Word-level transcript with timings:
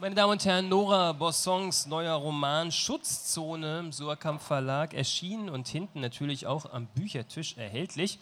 Meine 0.00 0.16
Damen 0.16 0.32
und 0.32 0.44
Herren, 0.44 0.68
Nora 0.68 1.12
Bossons 1.12 1.86
neuer 1.86 2.16
Roman 2.16 2.72
Schutzzone 2.72 3.78
im 3.78 3.92
Surkamp 3.92 4.42
Verlag 4.42 4.92
erschienen 4.92 5.48
und 5.48 5.68
hinten 5.68 6.00
natürlich 6.00 6.48
auch 6.48 6.66
am 6.72 6.86
Büchertisch 6.86 7.56
erhältlich. 7.56 8.18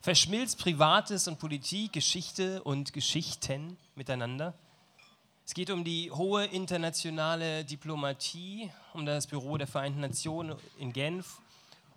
Verschmilzt 0.00 0.60
Privates 0.60 1.26
und 1.26 1.40
Politik, 1.40 1.92
Geschichte 1.92 2.62
und 2.62 2.92
Geschichten 2.92 3.76
miteinander. 3.96 4.54
Es 5.44 5.54
geht 5.54 5.70
um 5.70 5.82
die 5.82 6.12
hohe 6.12 6.44
internationale 6.44 7.64
Diplomatie, 7.64 8.70
um 8.94 9.04
das 9.04 9.26
Büro 9.26 9.56
der 9.56 9.66
Vereinten 9.66 10.00
Nationen 10.00 10.54
in 10.78 10.92
Genf, 10.92 11.40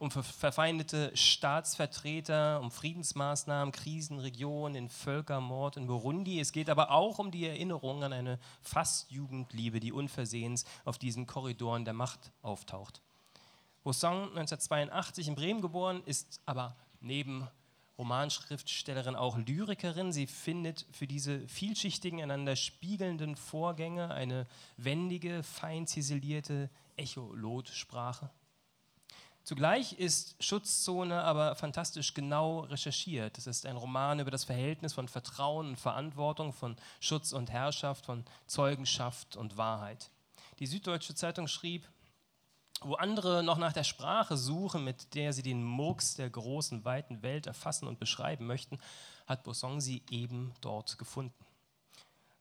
um 0.02 0.09
verfeindete 0.09 1.15
Staatsvertreter, 1.15 2.59
um 2.59 2.71
Friedensmaßnahmen, 2.71 3.71
Krisenregionen, 3.71 4.73
den 4.73 4.89
Völkermord 4.89 5.77
in 5.77 5.86
Burundi. 5.86 6.39
Es 6.39 6.51
geht 6.51 6.71
aber 6.71 6.89
auch 6.89 7.20
um 7.20 7.29
die 7.29 7.45
Erinnerung 7.45 8.04
an 8.04 8.11
eine 8.11 8.39
fast 8.64 9.11
Jugendliebe, 9.11 9.79
die 9.79 9.91
unversehens 9.91 10.65
auf 10.86 10.97
diesen 10.97 11.27
Korridoren 11.27 11.86
der 11.86 11.93
Macht 11.93 12.32
auftaucht. 12.41 13.04
Boussin, 13.83 14.10
1982 14.10 15.27
in 15.27 15.36
Bremen 15.36 15.61
geboren, 15.61 16.02
ist 16.07 16.41
aber 16.47 16.75
neben 16.99 17.47
Romanschriftstellerin 17.99 19.15
auch 19.15 19.38
Lyrikerin. 19.38 20.11
Sie 20.11 20.25
findet 20.25 20.88
für 20.91 21.05
diese 21.05 21.47
vielschichtigen, 21.47 22.24
einander 22.24 22.55
spiegelnden 22.55 23.36
Vorgänge 23.36 24.11
eine 24.11 24.47
wendige, 24.77 25.43
fein 25.43 25.86
ziselierte 25.86 26.71
Echolotsprache. 26.97 28.32
Zugleich 29.43 29.93
ist 29.93 30.36
Schutzzone 30.39 31.23
aber 31.23 31.55
fantastisch 31.55 32.13
genau 32.13 32.61
recherchiert. 32.61 33.38
Es 33.39 33.47
ist 33.47 33.66
ein 33.66 33.75
Roman 33.75 34.19
über 34.19 34.30
das 34.30 34.44
Verhältnis 34.44 34.94
von 34.94 35.08
Vertrauen 35.08 35.69
und 35.69 35.80
Verantwortung, 35.80 36.53
von 36.53 36.75
Schutz 36.99 37.33
und 37.33 37.49
Herrschaft, 37.49 38.05
von 38.05 38.23
Zeugenschaft 38.45 39.35
und 39.35 39.58
Wahrheit. 39.58 40.11
Die 40.59 40.67
Süddeutsche 40.67 41.16
Zeitung 41.16 41.47
schrieb, 41.47 41.89
wo 42.81 42.93
andere 42.95 43.43
noch 43.43 43.57
nach 43.57 43.73
der 43.73 43.83
Sprache 43.83 44.38
suchen, 44.38 44.83
mit 44.83 45.16
der 45.16 45.33
sie 45.33 45.44
den 45.44 45.63
Murks 45.63 46.16
der 46.16 46.29
großen, 46.29 46.85
weiten 46.85 47.23
Welt 47.23 47.47
erfassen 47.47 47.88
und 47.88 47.99
beschreiben 47.99 48.45
möchten, 48.45 48.79
hat 49.25 49.44
Bosson 49.44 49.81
sie 49.81 50.03
eben 50.11 50.53
dort 50.61 50.99
gefunden. 50.99 51.33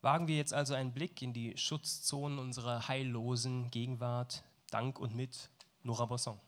Wagen 0.01 0.27
wir 0.27 0.35
jetzt 0.35 0.53
also 0.53 0.73
einen 0.75 0.93
Blick 0.93 1.21
in 1.21 1.33
die 1.33 1.57
Schutzzonen 1.57 2.39
unserer 2.39 2.87
heillosen 2.87 3.69
Gegenwart, 3.71 4.43
dank 4.69 4.99
und 4.99 5.15
mit 5.15 5.49
Nora 5.83 6.05
Bosson. 6.05 6.39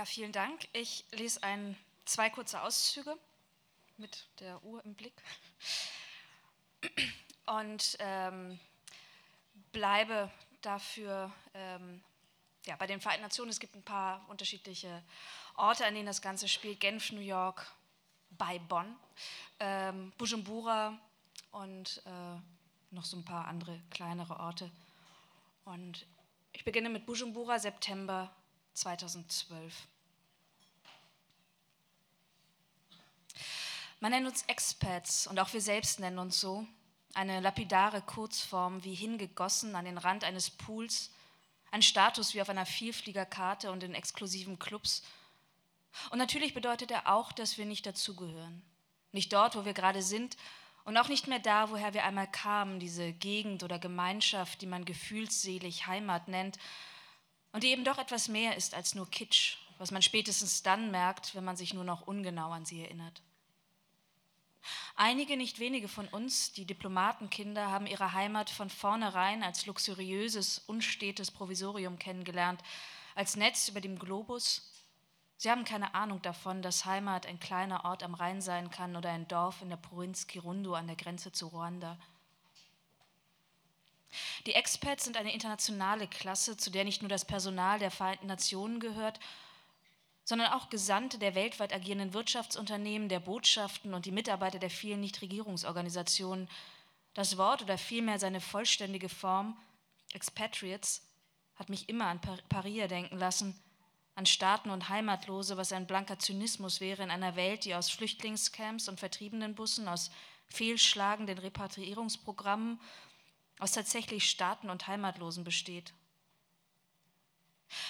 Ja, 0.00 0.06
vielen 0.06 0.32
Dank. 0.32 0.66
Ich 0.72 1.04
lese 1.10 1.42
ein, 1.42 1.76
zwei 2.06 2.30
kurze 2.30 2.62
Auszüge 2.62 3.18
mit 3.98 4.26
der 4.38 4.64
Uhr 4.64 4.82
im 4.86 4.94
Blick 4.94 5.12
und 7.44 7.98
ähm, 7.98 8.58
bleibe 9.72 10.30
dafür 10.62 11.30
ähm, 11.52 12.02
ja, 12.64 12.76
bei 12.76 12.86
den 12.86 13.02
Vereinten 13.02 13.24
Nationen. 13.24 13.50
Es 13.50 13.60
gibt 13.60 13.74
ein 13.74 13.82
paar 13.82 14.26
unterschiedliche 14.30 15.02
Orte, 15.54 15.84
an 15.84 15.92
denen 15.92 16.06
das 16.06 16.22
Ganze 16.22 16.48
spielt. 16.48 16.80
Genf, 16.80 17.12
New 17.12 17.20
York, 17.20 17.70
bei 18.30 18.58
Bonn, 18.58 18.96
ähm, 19.58 20.14
Bujumbura 20.16 20.98
und 21.50 22.02
äh, 22.06 22.94
noch 22.94 23.04
so 23.04 23.18
ein 23.18 23.24
paar 23.26 23.46
andere 23.48 23.78
kleinere 23.90 24.40
Orte. 24.40 24.70
Und 25.66 26.06
ich 26.54 26.64
beginne 26.64 26.88
mit 26.88 27.04
Bujumbura, 27.04 27.58
September 27.58 28.34
2012. 28.80 29.72
Man 34.00 34.12
nennt 34.12 34.26
uns 34.26 34.42
Expats 34.44 35.26
und 35.26 35.38
auch 35.38 35.52
wir 35.52 35.60
selbst 35.60 36.00
nennen 36.00 36.18
uns 36.18 36.40
so. 36.40 36.66
Eine 37.12 37.40
lapidare 37.40 38.00
Kurzform 38.00 38.82
wie 38.82 38.94
hingegossen 38.94 39.76
an 39.76 39.84
den 39.84 39.98
Rand 39.98 40.24
eines 40.24 40.48
Pools, 40.50 41.10
ein 41.70 41.82
Status 41.82 42.34
wie 42.34 42.40
auf 42.40 42.48
einer 42.48 42.66
Vielfliegerkarte 42.66 43.70
und 43.70 43.82
in 43.82 43.94
exklusiven 43.94 44.58
Clubs. 44.58 45.02
Und 46.10 46.18
natürlich 46.18 46.54
bedeutet 46.54 46.90
er 46.90 47.12
auch, 47.12 47.32
dass 47.32 47.58
wir 47.58 47.66
nicht 47.66 47.84
dazugehören. 47.84 48.62
Nicht 49.12 49.32
dort, 49.32 49.56
wo 49.56 49.64
wir 49.64 49.74
gerade 49.74 50.02
sind 50.02 50.36
und 50.84 50.96
auch 50.96 51.08
nicht 51.08 51.26
mehr 51.26 51.40
da, 51.40 51.70
woher 51.70 51.92
wir 51.92 52.04
einmal 52.04 52.30
kamen, 52.30 52.80
diese 52.80 53.12
Gegend 53.12 53.62
oder 53.62 53.78
Gemeinschaft, 53.78 54.62
die 54.62 54.66
man 54.66 54.84
gefühlsselig 54.84 55.86
Heimat 55.86 56.28
nennt, 56.28 56.58
und 57.52 57.62
die 57.62 57.68
eben 57.68 57.84
doch 57.84 57.98
etwas 57.98 58.28
mehr 58.28 58.56
ist 58.56 58.74
als 58.74 58.94
nur 58.94 59.08
Kitsch, 59.10 59.56
was 59.78 59.90
man 59.90 60.02
spätestens 60.02 60.62
dann 60.62 60.90
merkt, 60.90 61.34
wenn 61.34 61.44
man 61.44 61.56
sich 61.56 61.74
nur 61.74 61.84
noch 61.84 62.06
ungenau 62.06 62.50
an 62.50 62.64
sie 62.64 62.82
erinnert. 62.82 63.22
Einige, 64.94 65.36
nicht 65.36 65.58
wenige 65.58 65.88
von 65.88 66.06
uns, 66.08 66.52
die 66.52 66.66
Diplomatenkinder, 66.66 67.70
haben 67.70 67.86
ihre 67.86 68.12
Heimat 68.12 68.50
von 68.50 68.68
vornherein 68.68 69.42
als 69.42 69.66
luxuriöses, 69.66 70.58
unstetes 70.66 71.30
Provisorium 71.30 71.98
kennengelernt, 71.98 72.62
als 73.14 73.36
Netz 73.36 73.68
über 73.68 73.80
dem 73.80 73.98
Globus. 73.98 74.70
Sie 75.38 75.50
haben 75.50 75.64
keine 75.64 75.94
Ahnung 75.94 76.20
davon, 76.20 76.60
dass 76.60 76.84
Heimat 76.84 77.24
ein 77.24 77.40
kleiner 77.40 77.86
Ort 77.86 78.02
am 78.02 78.14
Rhein 78.14 78.42
sein 78.42 78.70
kann 78.70 78.94
oder 78.94 79.10
ein 79.10 79.26
Dorf 79.26 79.62
in 79.62 79.70
der 79.70 79.76
Provinz 79.76 80.26
Kirundo 80.26 80.74
an 80.74 80.86
der 80.86 80.96
Grenze 80.96 81.32
zu 81.32 81.46
Ruanda. 81.46 81.98
Die 84.46 84.54
Expats 84.54 85.04
sind 85.04 85.16
eine 85.16 85.32
internationale 85.32 86.08
Klasse, 86.08 86.56
zu 86.56 86.70
der 86.70 86.84
nicht 86.84 87.02
nur 87.02 87.08
das 87.08 87.24
Personal 87.24 87.78
der 87.78 87.90
Vereinten 87.90 88.26
Nationen 88.26 88.80
gehört, 88.80 89.20
sondern 90.24 90.52
auch 90.52 90.70
Gesandte 90.70 91.18
der 91.18 91.34
weltweit 91.34 91.72
agierenden 91.72 92.14
Wirtschaftsunternehmen, 92.14 93.08
der 93.08 93.20
Botschaften 93.20 93.94
und 93.94 94.06
die 94.06 94.12
Mitarbeiter 94.12 94.58
der 94.58 94.70
vielen 94.70 95.00
Nichtregierungsorganisationen. 95.00 96.48
Das 97.14 97.36
Wort 97.36 97.62
oder 97.62 97.78
vielmehr 97.78 98.18
seine 98.18 98.40
vollständige 98.40 99.08
Form, 99.08 99.56
Expatriates, 100.12 101.02
hat 101.56 101.68
mich 101.68 101.88
immer 101.88 102.06
an 102.06 102.20
Paria 102.48 102.86
denken 102.86 103.18
lassen, 103.18 103.60
an 104.14 104.26
Staaten 104.26 104.70
und 104.70 104.88
Heimatlose, 104.88 105.56
was 105.56 105.72
ein 105.72 105.86
blanker 105.86 106.18
Zynismus 106.18 106.80
wäre 106.80 107.02
in 107.02 107.10
einer 107.10 107.36
Welt, 107.36 107.64
die 107.64 107.74
aus 107.74 107.90
Flüchtlingscamps 107.90 108.88
und 108.88 109.00
Vertriebenenbussen, 109.00 109.88
aus 109.88 110.10
fehlschlagenden 110.46 111.38
Repatriierungsprogrammen 111.38 112.80
aus 113.60 113.72
tatsächlich 113.72 114.28
Staaten 114.28 114.70
und 114.70 114.86
Heimatlosen 114.86 115.44
besteht. 115.44 115.92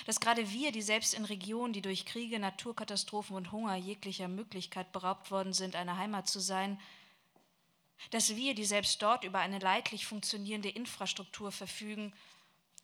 Dass 0.04 0.20
gerade 0.20 0.50
wir, 0.50 0.72
die 0.72 0.82
selbst 0.82 1.14
in 1.14 1.25
Regionen, 1.25 1.72
die 1.72 1.81
durch 1.81 2.04
Kriege, 2.04 2.38
Naturkatastrophen 2.38 3.34
und 3.34 3.50
Hunger 3.50 3.76
jeglicher 3.76 4.28
Möglichkeit 4.28 4.92
beraubt 4.92 5.31
worden 5.31 5.53
sind, 5.53 5.75
eine 5.75 5.97
Heimat 5.97 6.28
zu 6.28 6.41
sein, 6.41 6.78
dass 8.10 8.34
wir, 8.36 8.54
die 8.54 8.64
selbst 8.64 9.00
dort 9.03 9.25
über 9.25 9.38
eine 9.38 9.58
leidlich 9.58 10.06
funktionierende 10.06 10.70
Infrastruktur 10.70 11.53
verfügen, 11.53 12.12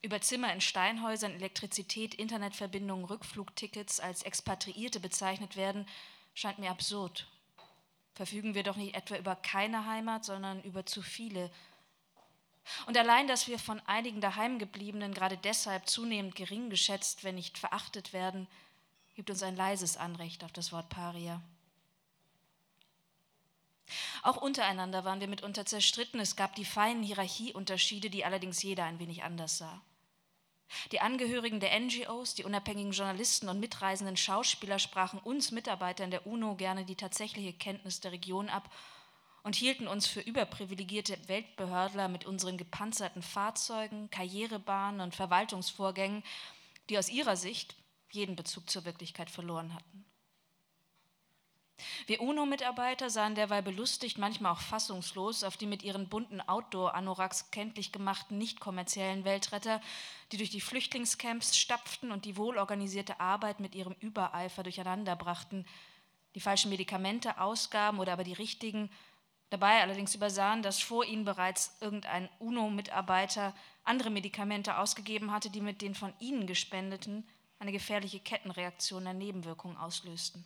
über 0.03 0.21
Zimmer 0.21 0.53
in 0.53 0.61
Steinhäusern, 0.61 1.33
Elektrizität, 1.33 2.15
Internetverbindungen, 2.15 3.07
Rückflugtickets 3.07 3.99
als 3.99 4.23
Expatriierte 4.23 5.01
bezeichnet 5.01 5.57
werden, 5.57 5.87
scheint 6.35 6.59
mir 6.59 6.71
absurd. 6.71 7.27
Verfügen 8.15 8.55
wir 8.55 8.63
doch 8.63 8.77
nicht 8.77 8.95
etwa 8.95 9.17
über 9.17 9.37
keine 9.37 9.87
Heimat, 9.87 10.25
sondern 10.25 10.63
über 10.63 10.87
zu 10.87 11.03
viele 11.03 11.51
und 12.87 12.97
allein, 12.97 13.29
dass 13.29 13.49
wir 13.49 13.59
von 13.59 13.81
einigen 13.87 14.21
Daheimgebliebenen 14.21 15.15
gerade 15.15 15.37
deshalb 15.37 15.89
zunehmend 15.89 16.35
gering 16.35 16.71
geschätzt, 16.71 17.25
wenn 17.25 17.37
nicht 17.37 17.59
verachtet 17.59 18.13
werden, 18.13 18.47
gibt 19.15 19.31
uns 19.31 19.43
ein 19.43 19.57
leises 19.57 19.97
Anrecht 19.97 20.45
auf 20.45 20.53
das 20.53 20.73
Wort 20.73 20.89
Paria. 20.89 21.41
Auch 24.23 24.37
untereinander 24.37 25.05
waren 25.05 25.21
wir 25.21 25.29
mitunter 25.29 25.65
zerstritten. 25.65 26.19
Es 26.21 26.37
gab 26.37 26.55
die 26.57 26.65
feinen 26.65 27.03
Hierarchieunterschiede, 27.03 28.11
die 28.11 28.25
allerdings 28.25 28.63
jeder 28.63 28.85
ein 28.85 28.99
wenig 28.99 29.23
anders 29.23 29.59
sah. 29.59 29.81
Die 30.91 31.01
Angehörigen 31.01 31.61
der 31.61 31.79
NGOs, 31.79 32.35
die 32.35 32.45
unabhängigen 32.45 32.91
Journalisten 32.91 33.49
und 33.49 33.61
mitreisenden 33.61 34.17
Schauspieler 34.17 34.81
sprachen 34.81 35.21
uns 35.21 35.53
Mitarbeitern 35.53 36.11
der 36.11 36.27
UNO 36.27 36.57
gerne 36.57 36.85
die 36.85 36.97
tatsächliche 36.97 37.53
Kenntnis 37.53 38.01
der 38.01 38.11
Region 38.11 38.49
ab 38.49 38.69
und 39.47 39.55
hielten 39.55 39.87
uns 39.87 40.09
für 40.09 40.19
überprivilegierte 40.19 41.17
Weltbehördler 41.29 42.09
mit 42.09 42.27
unseren 42.27 42.57
gepanzerten 42.57 43.23
Fahrzeugen, 43.23 44.11
Karrierebahnen 44.11 45.01
und 45.01 45.15
Verwaltungsvorgängen, 45.15 46.25
die 46.91 46.99
aus 46.99 47.09
ihrer 47.09 47.37
Sicht 47.37 47.77
jeden 48.11 48.35
Bezug 48.35 48.69
zur 48.69 48.85
Wirklichkeit 48.85 49.31
verloren 49.31 49.73
hatten. 49.73 50.05
Wir 52.09 52.23
UNO-Mitarbeiter 52.23 53.09
sahen 53.09 53.37
derweil 53.37 53.63
belustigt, 53.63 54.19
manchmal 54.19 54.51
auch 54.51 54.61
fassungslos, 54.61 55.45
auf 55.45 55.57
die 55.57 55.67
mit 55.67 55.85
ihren 55.85 56.09
bunten 56.09 56.41
Outdoor-Anoraks 56.41 57.53
kenntlich 57.53 57.93
gemachten 57.93 58.39
nicht 58.39 58.59
kommerziellen 58.59 59.25
Weltretter, 59.25 59.81
die 60.33 60.39
durch 60.39 60.51
die 60.51 60.61
Flüchtlingscamps 60.61 61.57
stapften 61.57 62.11
und 62.11 62.25
die 62.25 62.37
wohlorganisierte 62.37 63.21
Arbeit 63.21 63.61
mit 63.61 63.77
ihrem 63.77 63.95
Übereifer 64.01 64.65
durcheinanderbrachten, 64.65 65.65
die 66.35 66.41
falschen 66.41 66.71
Medikamente 66.71 67.41
ausgaben 67.41 68.01
oder 68.01 68.13
aber 68.13 68.25
die 68.25 68.33
richtigen, 68.33 68.91
Dabei 69.51 69.81
allerdings 69.81 70.15
übersahen, 70.15 70.63
dass 70.63 70.81
vor 70.81 71.05
ihnen 71.05 71.25
bereits 71.25 71.77
irgendein 71.81 72.29
UNO-Mitarbeiter 72.41 73.55
andere 73.85 74.11
Medikamente 74.11 74.79
ausgegeben 74.79 75.31
hatte, 75.31 75.51
die 75.51 75.61
mit 75.61 75.83
den 75.83 75.95
von 75.95 76.13
ihnen 76.19 76.47
gespendeten 76.47 77.27
eine 77.59 77.73
gefährliche 77.73 78.21
Kettenreaktion 78.21 79.05
der 79.05 79.15
Nebenwirkungen 79.15 79.77
auslösten. 79.77 80.45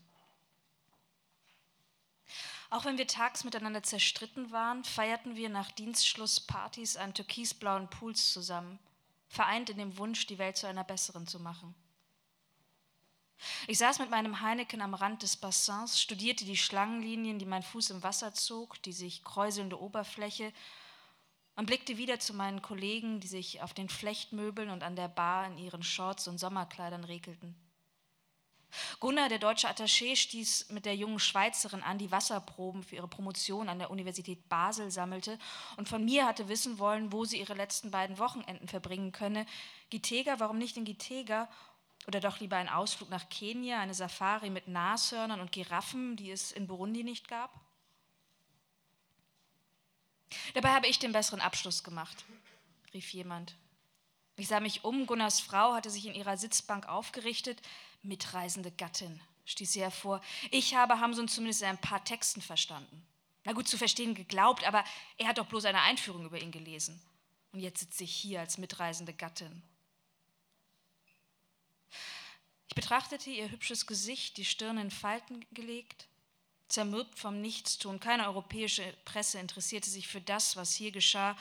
Auch 2.69 2.85
wenn 2.85 2.99
wir 2.99 3.09
tags 3.09 3.43
miteinander 3.43 3.83
zerstritten 3.83 4.53
waren, 4.53 4.85
feierten 4.85 5.35
wir 5.35 5.49
nach 5.49 5.73
Dienstschluss 5.73 6.39
Partys 6.39 6.97
an 6.97 7.15
türkisblauen 7.15 7.89
Pools 7.91 8.33
zusammen, 8.33 8.79
vereint 9.29 9.71
in 9.71 9.79
dem 9.79 9.99
Wunsch, 9.99 10.27
die 10.27 10.39
Welt 10.39 10.57
zu 10.57 10.69
einer 10.69 10.85
besseren 10.85 11.27
zu 11.27 11.41
machen. 11.41 11.75
Ich 13.67 13.79
saß 13.79 13.99
mit 13.99 14.11
meinem 14.11 14.41
Heineken 14.41 14.81
am 14.81 14.95
Rand 14.95 15.23
des 15.23 15.37
Bassins, 15.37 16.01
studierte 16.01 16.45
die 16.45 16.57
Schlangenlinien, 16.57 17.39
die 17.39 17.47
mein 17.47 17.63
Fuß 17.63 17.91
im 17.91 18.03
Wasser 18.03 18.35
zog, 18.35 18.83
die 18.83 18.93
sich 18.93 19.25
kräuselnde 19.25 19.81
Oberfläche 19.81 20.53
und 21.57 21.67
blickte 21.67 21.97
wieder 21.97 22.19
zu 22.21 22.35
meinen 22.35 22.63
Kollegen, 22.63 23.21
die 23.21 23.29
sich 23.29 23.63
auf 23.63 23.75
den 23.75 23.89
Flechtmöbeln 23.89 24.71
und 24.71 24.83
an 24.83 24.97
der 24.97 25.09
Bar 25.09 25.47
in 25.47 25.59
ihren 25.59 25.83
Shorts 25.83 26.29
und 26.29 26.39
Sommerkleidern 26.39 27.05
regelten. 27.05 27.55
Gunnar, 29.01 29.29
der 29.29 29.39
deutsche 29.39 29.69
Attaché, 29.69 30.15
stieß 30.15 30.71
mit 30.71 30.87
der 30.87 30.95
jungen 30.95 31.19
Schweizerin 31.19 31.83
an, 31.83 31.99
die 31.99 32.13
Wasserproben 32.13 32.83
für 32.83 32.97
ihre 32.97 33.09
Promotion 33.09 33.69
an 33.69 33.79
der 33.79 33.91
Universität 33.91 34.49
Basel 34.49 34.91
sammelte 34.91 35.39
und 35.77 35.89
von 35.89 36.05
mir 36.05 36.27
hatte 36.27 36.49
wissen 36.49 36.79
wollen, 36.79 37.13
wo 37.13 37.25
sie 37.25 37.41
ihre 37.41 37.55
letzten 37.55 37.91
beiden 37.91 38.19
Wochenenden 38.19 38.69
verbringen 38.69 39.13
könne. 39.13 39.45
Gitega, 39.91 40.39
warum 40.39 40.59
nicht 40.59 40.77
in 40.77 40.85
Gitega? 40.85 41.49
Oder 42.07 42.21
doch 42.21 42.41
lieber 42.41 42.57
ein 42.57 42.69
Ausflug 42.69 43.11
nach 43.11 43.29
Kenia, 43.29 43.79
eine 43.81 43.95
Safari 43.95 44.51
mit 44.51 44.69
Nashörnern 44.69 45.41
und 45.41 45.53
Giraffen, 45.53 46.17
die 46.17 46.31
es 46.31 46.53
in 46.53 46.67
Burundi 46.67 47.05
nicht 47.05 47.29
gab? 47.29 47.53
Dabei 50.55 50.71
habe 50.71 50.87
ich 50.87 50.99
den 50.99 51.13
besseren 51.13 51.41
Abschluss 51.41 51.85
gemacht, 51.85 52.25
rief 52.95 53.13
jemand. 53.13 53.55
Ich 54.37 54.49
sah 54.49 54.61
mich 54.61 54.85
um, 54.85 55.07
Gunnars 55.07 55.41
Frau 55.41 55.75
hatte 55.75 55.91
sich 55.91 56.07
in 56.07 56.15
ihrer 56.15 56.37
Sitzbank 56.37 56.89
aufgerichtet. 56.89 57.61
Mitreisende 58.03 58.71
Gattin, 58.71 59.21
stieß 59.45 59.73
sie 59.73 59.83
hervor. 59.83 60.23
Ich 60.51 60.75
habe 60.75 61.01
Hamsun 61.01 61.29
zumindest 61.29 61.63
in 61.63 61.69
ein 61.69 61.79
paar 61.79 62.03
Texten 62.05 62.41
verstanden. 62.41 63.07
Na 63.45 63.53
gut, 63.53 63.69
zu 63.69 63.77
verstehen 63.77 64.15
geglaubt, 64.15 64.67
aber 64.67 64.85
er 65.19 65.29
hat 65.29 65.39
doch 65.39 65.47
bloß 65.47 65.67
eine 65.67 65.83
Einführung 65.83 66.25
über 66.25 66.41
ihn 66.41 66.53
gelesen. 66.53 67.01
Und 67.53 67.61
jetzt 67.61 67.81
sitze 67.81 68.05
ich 68.05 68.13
hier 68.13 68.41
als 68.41 68.59
mitreisende 68.59 69.13
Gattin. 69.13 69.63
Ich 72.71 72.77
betrachtete 72.77 73.31
ihr 73.31 73.51
hübsches 73.51 73.85
Gesicht, 73.85 74.37
die 74.37 74.45
Stirn 74.45 74.79
in 74.79 74.93
Falten 74.93 75.45
gelegt, 75.51 76.07
zermürbt 76.69 77.19
vom 77.19 77.41
Nichtstun. 77.41 77.99
Keine 77.99 78.29
europäische 78.29 78.85
Presse 79.05 79.41
interessierte 79.41 79.91
sich 79.91 80.07
für 80.07 80.21
das, 80.21 80.55
was 80.55 80.73
hier 80.73 80.93
geschah. 80.93 81.37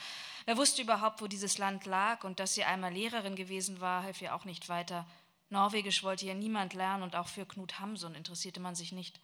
Wer 0.46 0.58
wusste 0.58 0.81
überhaupt, 0.81 1.22
wo 1.22 1.28
dieses 1.28 1.60
Land 1.60 1.86
lag 1.86 2.24
und 2.24 2.40
dass 2.40 2.56
sie 2.56 2.64
einmal 2.64 2.92
Lehrerin 2.92 3.36
gewesen 3.36 3.80
war, 3.80 4.02
half 4.02 4.24
ihr 4.24 4.34
auch 4.34 4.44
nicht 4.44 4.70
weiter. 4.70 5.06
Norwegisch 5.52 6.02
wollte 6.02 6.26
ja 6.26 6.34
niemand 6.34 6.74
lernen 6.74 7.04
und 7.04 7.16
auch 7.16 7.28
für 7.28 7.46
Knut 7.46 7.80
Hamsun 7.80 8.16
interessierte 8.16 8.60
man 8.60 8.74
sich 8.74 8.92
nicht. 8.92 9.20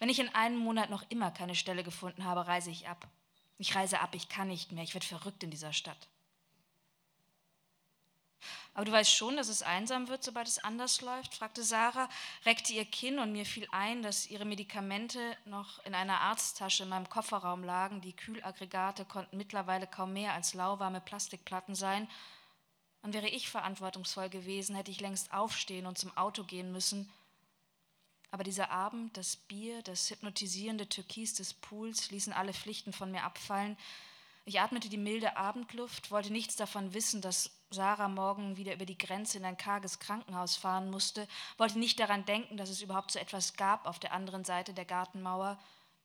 Wenn 0.00 0.10
ich 0.10 0.18
in 0.18 0.34
einem 0.34 0.58
Monat 0.58 0.90
noch 0.90 1.04
immer 1.08 1.30
keine 1.30 1.54
Stelle 1.54 1.82
gefunden 1.82 2.26
habe, 2.26 2.46
reise 2.46 2.70
ich 2.70 2.88
ab. 2.88 3.08
Ich 3.56 3.74
reise 3.74 4.00
ab, 4.00 4.14
ich 4.14 4.28
kann 4.28 4.48
nicht 4.48 4.70
mehr, 4.70 4.84
ich 4.84 4.92
werde 4.92 5.06
verrückt 5.06 5.42
in 5.42 5.50
dieser 5.50 5.72
Stadt. 5.72 6.08
Aber 8.74 8.86
du 8.86 8.92
weißt 8.92 9.14
schon, 9.14 9.36
dass 9.36 9.48
es 9.48 9.62
einsam 9.62 10.08
wird, 10.08 10.24
sobald 10.24 10.48
es 10.48 10.58
anders 10.58 11.02
läuft? 11.02 11.34
fragte 11.34 11.62
Sarah, 11.62 12.08
reckte 12.46 12.72
ihr 12.72 12.86
Kinn 12.86 13.18
und 13.18 13.32
mir 13.32 13.44
fiel 13.44 13.68
ein, 13.70 14.02
dass 14.02 14.26
ihre 14.26 14.46
Medikamente 14.46 15.36
noch 15.44 15.84
in 15.84 15.94
einer 15.94 16.20
Arzttasche 16.22 16.84
in 16.84 16.88
meinem 16.88 17.08
Kofferraum 17.08 17.64
lagen. 17.64 18.00
Die 18.00 18.16
Kühlaggregate 18.16 19.04
konnten 19.04 19.36
mittlerweile 19.36 19.86
kaum 19.86 20.14
mehr 20.14 20.32
als 20.32 20.54
lauwarme 20.54 21.02
Plastikplatten 21.02 21.74
sein. 21.74 22.08
Und 23.02 23.12
wäre 23.12 23.28
ich 23.28 23.50
verantwortungsvoll 23.50 24.30
gewesen, 24.30 24.74
hätte 24.74 24.90
ich 24.90 25.00
längst 25.00 25.34
aufstehen 25.34 25.86
und 25.86 25.98
zum 25.98 26.16
Auto 26.16 26.44
gehen 26.44 26.72
müssen. 26.72 27.12
Aber 28.30 28.44
dieser 28.44 28.70
Abend, 28.70 29.14
das 29.18 29.36
Bier, 29.36 29.82
das 29.82 30.08
hypnotisierende 30.08 30.88
Türkis 30.88 31.34
des 31.34 31.52
Pools 31.52 32.10
ließen 32.10 32.32
alle 32.32 32.54
Pflichten 32.54 32.94
von 32.94 33.10
mir 33.10 33.24
abfallen. 33.24 33.76
Ich 34.44 34.60
atmete 34.60 34.88
die 34.88 34.96
milde 34.96 35.36
Abendluft, 35.36 36.10
wollte 36.10 36.32
nichts 36.32 36.56
davon 36.56 36.94
wissen, 36.94 37.20
dass 37.20 37.50
Sarah 37.70 38.08
morgen 38.08 38.56
wieder 38.56 38.74
über 38.74 38.86
die 38.86 38.98
Grenze 38.98 39.38
in 39.38 39.44
ein 39.44 39.56
karges 39.56 40.00
Krankenhaus 40.00 40.56
fahren 40.56 40.90
musste, 40.90 41.28
wollte 41.58 41.78
nicht 41.78 42.00
daran 42.00 42.24
denken, 42.24 42.56
dass 42.56 42.68
es 42.68 42.82
überhaupt 42.82 43.12
so 43.12 43.20
etwas 43.20 43.54
gab 43.54 43.86
auf 43.86 44.00
der 44.00 44.12
anderen 44.12 44.44
Seite 44.44 44.74
der 44.74 44.84
Gartenmauer, 44.84 45.58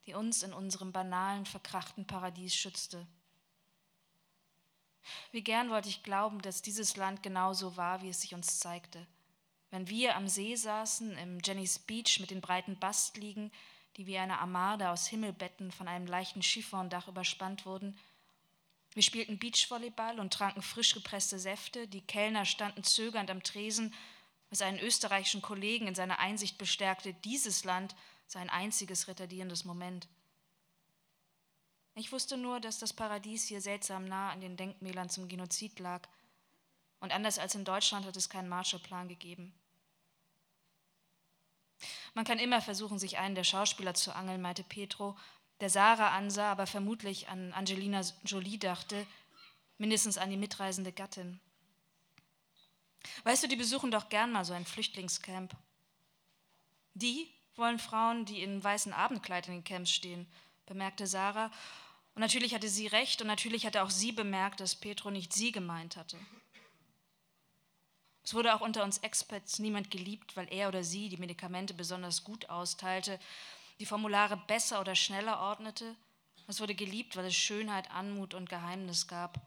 die 0.05 0.13
uns 0.13 0.43
in 0.43 0.53
unserem 0.53 0.91
banalen, 0.91 1.45
verkrachten 1.45 2.05
Paradies 2.05 2.55
schützte. 2.55 3.07
Wie 5.31 5.41
gern 5.41 5.69
wollte 5.69 5.89
ich 5.89 6.03
glauben, 6.03 6.41
dass 6.41 6.61
dieses 6.61 6.95
Land 6.95 7.23
genauso 7.23 7.75
war, 7.75 8.01
wie 8.03 8.09
es 8.09 8.21
sich 8.21 8.33
uns 8.35 8.59
zeigte. 8.59 9.05
Wenn 9.71 9.89
wir 9.89 10.15
am 10.15 10.27
See 10.27 10.55
saßen, 10.55 11.17
im 11.17 11.39
Jenny's 11.43 11.79
Beach 11.79 12.19
mit 12.19 12.31
den 12.31 12.41
breiten 12.41 12.77
Bastliegen, 12.77 13.51
die 13.97 14.05
wie 14.05 14.17
eine 14.17 14.39
Armade 14.39 14.89
aus 14.89 15.07
Himmelbetten 15.07 15.71
von 15.71 15.87
einem 15.87 16.05
leichten 16.05 16.43
Chiffondach 16.43 17.07
überspannt 17.07 17.65
wurden, 17.65 17.97
wir 18.97 19.03
spielten 19.03 19.37
Beachvolleyball 19.37 20.19
und 20.19 20.33
tranken 20.33 20.63
frisch 20.63 20.95
gepresste 20.95 21.37
Säfte. 21.37 21.87
Die 21.87 22.01
Kellner 22.01 22.45
standen 22.45 22.83
zögernd 22.83 23.29
am 23.29 23.43
Tresen, 23.43 23.93
was 24.49 24.63
einen 24.63 24.79
österreichischen 24.79 25.43
Kollegen 25.43 25.85
in 25.85 25.93
seiner 25.93 26.17
Einsicht 26.17 26.57
bestärkte, 26.57 27.13
dieses 27.13 27.63
Land 27.63 27.95
sei 28.25 28.39
ein 28.39 28.49
einziges 28.49 29.07
retardierendes 29.07 29.65
Moment. 29.65 30.07
Ich 31.93 32.11
wusste 32.11 32.37
nur, 32.37 32.59
dass 32.59 32.79
das 32.79 32.91
Paradies 32.91 33.45
hier 33.45 33.61
seltsam 33.61 34.05
nah 34.05 34.31
an 34.31 34.41
den 34.41 34.57
Denkmälern 34.57 35.11
zum 35.11 35.27
Genozid 35.27 35.77
lag. 35.77 36.09
Und 36.99 37.11
anders 37.11 37.37
als 37.37 37.53
in 37.53 37.65
Deutschland 37.65 38.07
hat 38.07 38.17
es 38.17 38.29
keinen 38.29 38.49
Marshallplan 38.49 39.09
gegeben. 39.09 39.53
Man 42.15 42.25
kann 42.25 42.39
immer 42.39 42.63
versuchen, 42.63 42.97
sich 42.97 43.19
einen 43.19 43.35
der 43.35 43.43
Schauspieler 43.43 43.93
zu 43.93 44.15
angeln, 44.15 44.41
meinte 44.41 44.63
Petro, 44.63 45.15
der 45.59 45.69
Sarah 45.69 46.15
ansah, 46.15 46.51
aber 46.51 46.67
vermutlich 46.67 47.29
an 47.29 47.53
Angelina 47.53 48.01
Jolie 48.23 48.57
dachte, 48.57 49.05
mindestens 49.77 50.17
an 50.17 50.29
die 50.29 50.37
mitreisende 50.37 50.91
Gattin. 50.91 51.39
Weißt 53.23 53.43
du, 53.43 53.47
die 53.47 53.55
besuchen 53.55 53.91
doch 53.91 54.09
gern 54.09 54.31
mal 54.31 54.45
so 54.45 54.53
ein 54.53 54.65
Flüchtlingscamp. 54.65 55.55
Die 56.93 57.27
wollen 57.55 57.79
Frauen, 57.79 58.25
die 58.25 58.41
in 58.41 58.63
weißen 58.63 58.93
Abendkleid 58.93 59.47
in 59.47 59.55
den 59.55 59.63
Camps 59.63 59.91
stehen, 59.91 60.27
bemerkte 60.65 61.07
Sarah. 61.07 61.51
Und 62.15 62.21
natürlich 62.21 62.53
hatte 62.53 62.69
sie 62.69 62.87
recht 62.87 63.21
und 63.21 63.27
natürlich 63.27 63.65
hatte 63.65 63.83
auch 63.83 63.89
sie 63.89 64.11
bemerkt, 64.11 64.59
dass 64.59 64.75
Petro 64.75 65.11
nicht 65.11 65.33
sie 65.33 65.51
gemeint 65.51 65.97
hatte. 65.97 66.17
Es 68.23 68.33
wurde 68.33 68.53
auch 68.53 68.61
unter 68.61 68.83
uns 68.83 68.97
Experts 68.97 69.59
niemand 69.59 69.89
geliebt, 69.89 70.35
weil 70.35 70.51
er 70.51 70.67
oder 70.67 70.83
sie 70.83 71.07
die 71.07 71.17
Medikamente 71.17 71.73
besonders 71.73 72.23
gut 72.23 72.49
austeilte 72.49 73.19
die 73.79 73.85
Formulare 73.85 74.37
besser 74.37 74.81
oder 74.81 74.95
schneller 74.95 75.39
ordnete. 75.39 75.95
Es 76.47 76.59
wurde 76.61 76.75
geliebt, 76.75 77.15
weil 77.15 77.25
es 77.25 77.35
Schönheit, 77.35 77.91
Anmut 77.91 78.33
und 78.33 78.49
Geheimnis 78.49 79.07
gab. 79.07 79.39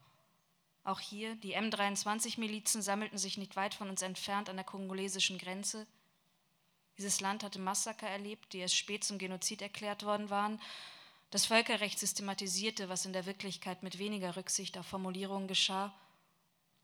Auch 0.84 1.00
hier, 1.00 1.34
die 1.36 1.56
M23-Milizen 1.56 2.82
sammelten 2.82 3.18
sich 3.18 3.36
nicht 3.36 3.56
weit 3.56 3.74
von 3.74 3.88
uns 3.88 4.02
entfernt 4.02 4.48
an 4.48 4.56
der 4.56 4.64
kongolesischen 4.64 5.38
Grenze. 5.38 5.86
Dieses 6.98 7.20
Land 7.20 7.42
hatte 7.42 7.58
Massaker 7.58 8.08
erlebt, 8.08 8.52
die 8.52 8.58
erst 8.58 8.76
spät 8.76 9.04
zum 9.04 9.18
Genozid 9.18 9.62
erklärt 9.62 10.04
worden 10.04 10.30
waren. 10.30 10.60
Das 11.30 11.46
Völkerrecht 11.46 11.98
systematisierte, 11.98 12.88
was 12.88 13.06
in 13.06 13.12
der 13.12 13.26
Wirklichkeit 13.26 13.82
mit 13.82 13.98
weniger 13.98 14.36
Rücksicht 14.36 14.76
auf 14.76 14.86
Formulierungen 14.86 15.48
geschah. 15.48 15.94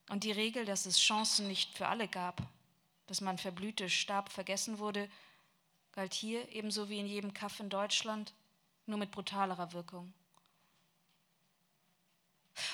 Und 0.08 0.24
die 0.24 0.32
Regel, 0.32 0.64
dass 0.64 0.86
es 0.86 1.00
Chancen 1.00 1.48
nicht 1.48 1.76
für 1.76 1.88
alle 1.88 2.06
gab, 2.06 2.42
dass 3.06 3.20
man 3.20 3.38
verblühte, 3.38 3.90
starb, 3.90 4.30
vergessen 4.30 4.78
wurde, 4.78 5.10
galt 5.96 6.12
hier 6.12 6.52
ebenso 6.52 6.90
wie 6.90 7.00
in 7.00 7.06
jedem 7.06 7.32
Kaff 7.32 7.58
in 7.58 7.70
Deutschland, 7.70 8.34
nur 8.84 8.98
mit 8.98 9.10
brutalerer 9.10 9.72
Wirkung. 9.72 10.12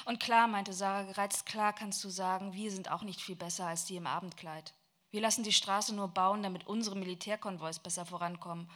Und 0.04 0.18
klar, 0.18 0.48
meinte 0.48 0.72
Sarah 0.72 1.04
gereizt, 1.04 1.46
klar 1.46 1.72
kannst 1.72 2.02
du 2.02 2.08
sagen, 2.08 2.52
wir 2.52 2.70
sind 2.72 2.90
auch 2.90 3.02
nicht 3.02 3.20
viel 3.20 3.36
besser 3.36 3.66
als 3.66 3.84
die 3.84 3.96
im 3.96 4.08
Abendkleid. 4.08 4.74
Wir 5.12 5.20
lassen 5.20 5.44
die 5.44 5.52
Straße 5.52 5.94
nur 5.94 6.08
bauen, 6.08 6.42
damit 6.42 6.66
unsere 6.66 6.96
Militärkonvois 6.96 7.78
besser 7.80 8.04
vorankommen. 8.04 8.68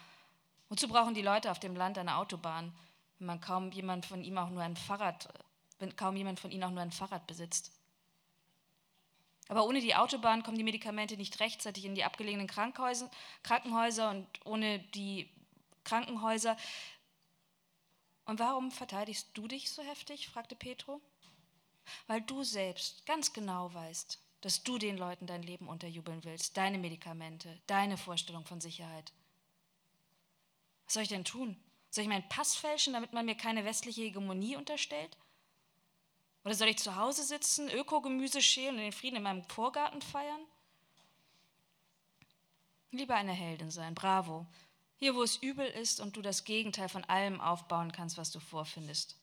Wozu 0.68 0.86
brauchen 0.86 1.14
die 1.14 1.22
Leute 1.22 1.50
auf 1.50 1.58
dem 1.58 1.74
Land 1.74 1.98
eine 1.98 2.16
Autobahn, 2.16 2.72
wenn 3.18 3.26
man 3.26 3.40
kaum 3.40 3.72
jemand 3.72 4.06
von 4.06 4.22
ihm 4.22 4.38
auch 4.38 4.50
nur 4.50 4.62
ein 4.62 4.76
Fahrrad, 4.76 5.28
wenn 5.80 5.96
kaum 5.96 6.16
jemand 6.16 6.38
von 6.38 6.52
ihnen 6.52 6.64
auch 6.64 6.70
nur 6.70 6.82
ein 6.82 6.92
Fahrrad 6.92 7.26
besitzt? 7.26 7.72
Aber 9.48 9.64
ohne 9.64 9.80
die 9.80 9.94
Autobahn 9.94 10.42
kommen 10.42 10.58
die 10.58 10.64
Medikamente 10.64 11.16
nicht 11.16 11.38
rechtzeitig 11.40 11.84
in 11.84 11.94
die 11.94 12.04
abgelegenen 12.04 12.48
Krankenhäuser 12.48 14.10
und 14.10 14.26
ohne 14.44 14.80
die 14.94 15.30
Krankenhäuser. 15.84 16.56
Und 18.24 18.40
warum 18.40 18.72
verteidigst 18.72 19.30
du 19.34 19.46
dich 19.46 19.70
so 19.70 19.82
heftig? 19.82 20.28
fragte 20.28 20.56
Petro. 20.56 21.00
Weil 22.08 22.20
du 22.22 22.42
selbst 22.42 23.06
ganz 23.06 23.32
genau 23.32 23.72
weißt, 23.72 24.18
dass 24.40 24.64
du 24.64 24.78
den 24.78 24.98
Leuten 24.98 25.26
dein 25.26 25.44
Leben 25.44 25.68
unterjubeln 25.68 26.24
willst, 26.24 26.56
deine 26.56 26.78
Medikamente, 26.78 27.60
deine 27.68 27.96
Vorstellung 27.96 28.44
von 28.44 28.60
Sicherheit. 28.60 29.12
Was 30.84 30.94
soll 30.94 31.04
ich 31.04 31.08
denn 31.08 31.24
tun? 31.24 31.56
Soll 31.90 32.02
ich 32.02 32.08
meinen 32.08 32.28
Pass 32.28 32.56
fälschen, 32.56 32.92
damit 32.92 33.12
man 33.12 33.26
mir 33.26 33.36
keine 33.36 33.64
westliche 33.64 34.02
Hegemonie 34.02 34.56
unterstellt? 34.56 35.16
Oder 36.46 36.54
soll 36.54 36.68
ich 36.68 36.78
zu 36.78 36.94
Hause 36.94 37.24
sitzen, 37.24 37.68
Ökogemüse 37.70 38.40
schälen 38.40 38.76
und 38.76 38.80
den 38.80 38.92
Frieden 38.92 39.16
in 39.16 39.24
meinem 39.24 39.42
Vorgarten 39.42 40.00
feiern? 40.00 40.40
Lieber 42.92 43.16
eine 43.16 43.32
Heldin 43.32 43.72
sein, 43.72 43.96
bravo. 43.96 44.46
Hier, 44.94 45.16
wo 45.16 45.24
es 45.24 45.38
übel 45.38 45.66
ist 45.66 45.98
und 45.98 46.16
du 46.16 46.22
das 46.22 46.44
Gegenteil 46.44 46.88
von 46.88 47.02
allem 47.02 47.40
aufbauen 47.40 47.90
kannst, 47.90 48.16
was 48.16 48.30
du 48.30 48.38
vorfindest. 48.38 49.16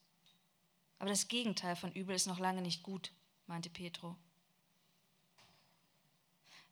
Aber 0.98 1.08
das 1.08 1.26
Gegenteil 1.28 1.76
von 1.76 1.92
übel 1.92 2.14
ist 2.14 2.26
noch 2.26 2.38
lange 2.38 2.60
nicht 2.60 2.82
gut, 2.82 3.10
meinte 3.46 3.70
Petro. 3.70 4.18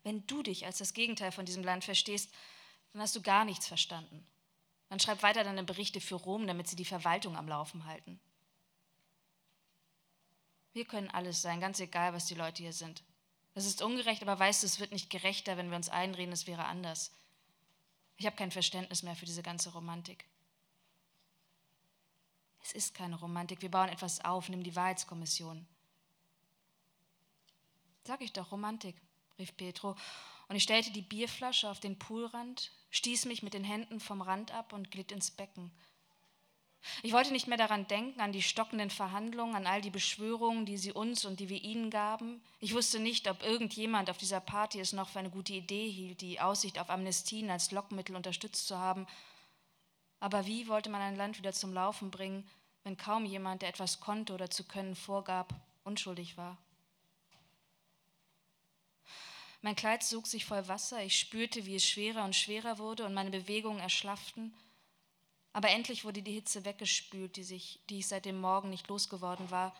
Wenn 0.03 0.27
du 0.27 0.43
dich 0.43 0.67
als 0.67 0.77
das 0.77 0.93
Gegenteil 0.93 1.31
von 1.31 1.45
diesem 1.45 1.63
Land 1.63 1.83
verstehst, 1.83 2.29
dann 2.91 3.01
hast 3.01 3.15
du 3.15 3.23
gar 3.23 3.43
nichts 3.43 3.65
verstanden. 3.65 4.23
Dann 4.89 4.99
schreib 4.99 5.23
weiter 5.23 5.43
deine 5.43 5.63
Berichte 5.63 5.99
für 5.99 6.13
Rom, 6.13 6.45
damit 6.45 6.67
sie 6.67 6.75
die 6.75 6.85
Verwaltung 6.85 7.37
am 7.37 7.47
Laufen 7.47 7.87
halten. 7.87 8.19
Wir 10.73 10.85
können 10.85 11.09
alles 11.11 11.41
sein, 11.41 11.59
ganz 11.59 11.79
egal, 11.79 12.13
was 12.13 12.25
die 12.25 12.35
Leute 12.35 12.63
hier 12.63 12.73
sind. 12.73 13.03
Das 13.53 13.65
ist 13.65 13.81
ungerecht, 13.81 14.21
aber 14.23 14.37
weißt 14.37 14.63
du, 14.63 14.67
es 14.67 14.79
wird 14.79 14.91
nicht 14.91 15.09
gerechter, 15.09 15.57
wenn 15.57 15.69
wir 15.69 15.77
uns 15.77 15.89
einreden, 15.89 16.33
es 16.33 16.47
wäre 16.47 16.65
anders. 16.65 17.11
Ich 18.17 18.25
habe 18.25 18.35
kein 18.35 18.51
Verständnis 18.51 19.03
mehr 19.03 19.15
für 19.15 19.25
diese 19.25 19.43
ganze 19.43 19.71
Romantik. 19.71 20.25
Es 22.63 22.71
ist 22.71 22.95
keine 22.95 23.17
Romantik. 23.17 23.61
Wir 23.61 23.69
bauen 23.69 23.89
etwas 23.89 24.23
auf. 24.23 24.49
Nimm 24.49 24.63
die 24.63 24.75
Wahrheitskommission. 24.75 25.67
Sag 28.05 28.21
ich 28.21 28.33
doch, 28.33 28.51
Romantik, 28.51 28.95
rief 29.37 29.55
Petro. 29.55 29.95
Und 30.47 30.55
ich 30.55 30.63
stellte 30.63 30.91
die 30.91 31.01
Bierflasche 31.01 31.69
auf 31.69 31.79
den 31.79 31.97
Poolrand, 31.97 32.71
stieß 32.91 33.25
mich 33.25 33.43
mit 33.43 33.53
den 33.53 33.63
Händen 33.63 33.99
vom 33.99 34.21
Rand 34.21 34.51
ab 34.51 34.73
und 34.73 34.91
glitt 34.91 35.11
ins 35.11 35.31
Becken. 35.31 35.71
Ich 37.01 37.13
wollte 37.13 37.31
nicht 37.31 37.47
mehr 37.47 37.57
daran 37.57 37.87
denken, 37.87 38.19
an 38.19 38.31
die 38.31 38.41
stockenden 38.41 38.89
Verhandlungen, 38.89 39.55
an 39.55 39.67
all 39.67 39.81
die 39.81 39.89
Beschwörungen, 39.89 40.65
die 40.65 40.77
sie 40.77 40.91
uns 40.91 41.23
und 41.23 41.39
die 41.39 41.49
wir 41.49 41.61
ihnen 41.63 41.89
gaben. 41.89 42.41
Ich 42.59 42.73
wusste 42.73 42.99
nicht, 42.99 43.29
ob 43.29 43.41
irgendjemand 43.43 44.09
auf 44.09 44.17
dieser 44.17 44.41
Party 44.41 44.79
es 44.79 44.91
noch 44.91 45.09
für 45.09 45.19
eine 45.19 45.29
gute 45.29 45.53
Idee 45.53 45.89
hielt, 45.89 46.21
die 46.21 46.41
Aussicht 46.41 46.79
auf 46.79 46.89
Amnestien 46.89 47.49
als 47.49 47.71
Lockmittel 47.71 48.15
unterstützt 48.15 48.67
zu 48.67 48.77
haben. 48.77 49.07
Aber 50.19 50.45
wie 50.45 50.67
wollte 50.67 50.89
man 50.89 51.01
ein 51.01 51.15
Land 51.15 51.37
wieder 51.37 51.53
zum 51.53 51.73
Laufen 51.73 52.11
bringen, 52.11 52.47
wenn 52.83 52.97
kaum 52.97 53.25
jemand, 53.25 53.61
der 53.61 53.69
etwas 53.69 53.99
konnte 53.99 54.33
oder 54.33 54.49
zu 54.49 54.65
können 54.65 54.95
vorgab, 54.95 55.53
unschuldig 55.83 56.37
war? 56.37 56.57
Mein 59.61 59.77
Kleid 59.77 60.03
sog 60.03 60.27
sich 60.27 60.43
voll 60.43 60.67
Wasser, 60.67 61.01
ich 61.01 61.17
spürte, 61.17 61.65
wie 61.65 61.75
es 61.75 61.85
schwerer 61.85 62.25
und 62.25 62.35
schwerer 62.35 62.79
wurde 62.79 63.05
und 63.05 63.13
meine 63.13 63.29
Bewegungen 63.29 63.79
erschlafften. 63.79 64.53
Aber 65.53 65.69
endlich 65.69 66.03
wurde 66.03 66.23
die 66.23 66.33
Hitze 66.33 66.65
weggespült, 66.65 67.35
die, 67.35 67.43
sich, 67.43 67.79
die 67.89 67.99
ich 67.99 68.07
seit 68.07 68.25
dem 68.25 68.41
Morgen 68.41 68.71
nicht 68.71 68.87
losgeworden 68.87 69.51
war, 69.51 69.75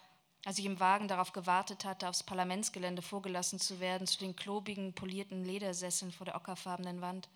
als 0.45 0.59
ich 0.59 0.65
im 0.65 0.79
Wagen 0.79 1.07
darauf 1.07 1.33
gewartet 1.33 1.83
hatte, 1.83 2.07
aufs 2.07 2.23
Parlamentsgelände 2.23 3.01
vorgelassen 3.01 3.59
zu 3.59 3.79
werden, 3.79 4.05
zu 4.05 4.19
den 4.19 4.35
klobigen, 4.35 4.93
polierten 4.93 5.43
Ledersesseln 5.43 6.11
vor 6.11 6.25
der 6.25 6.35
ockerfarbenen 6.35 7.01
Wand. 7.01 7.27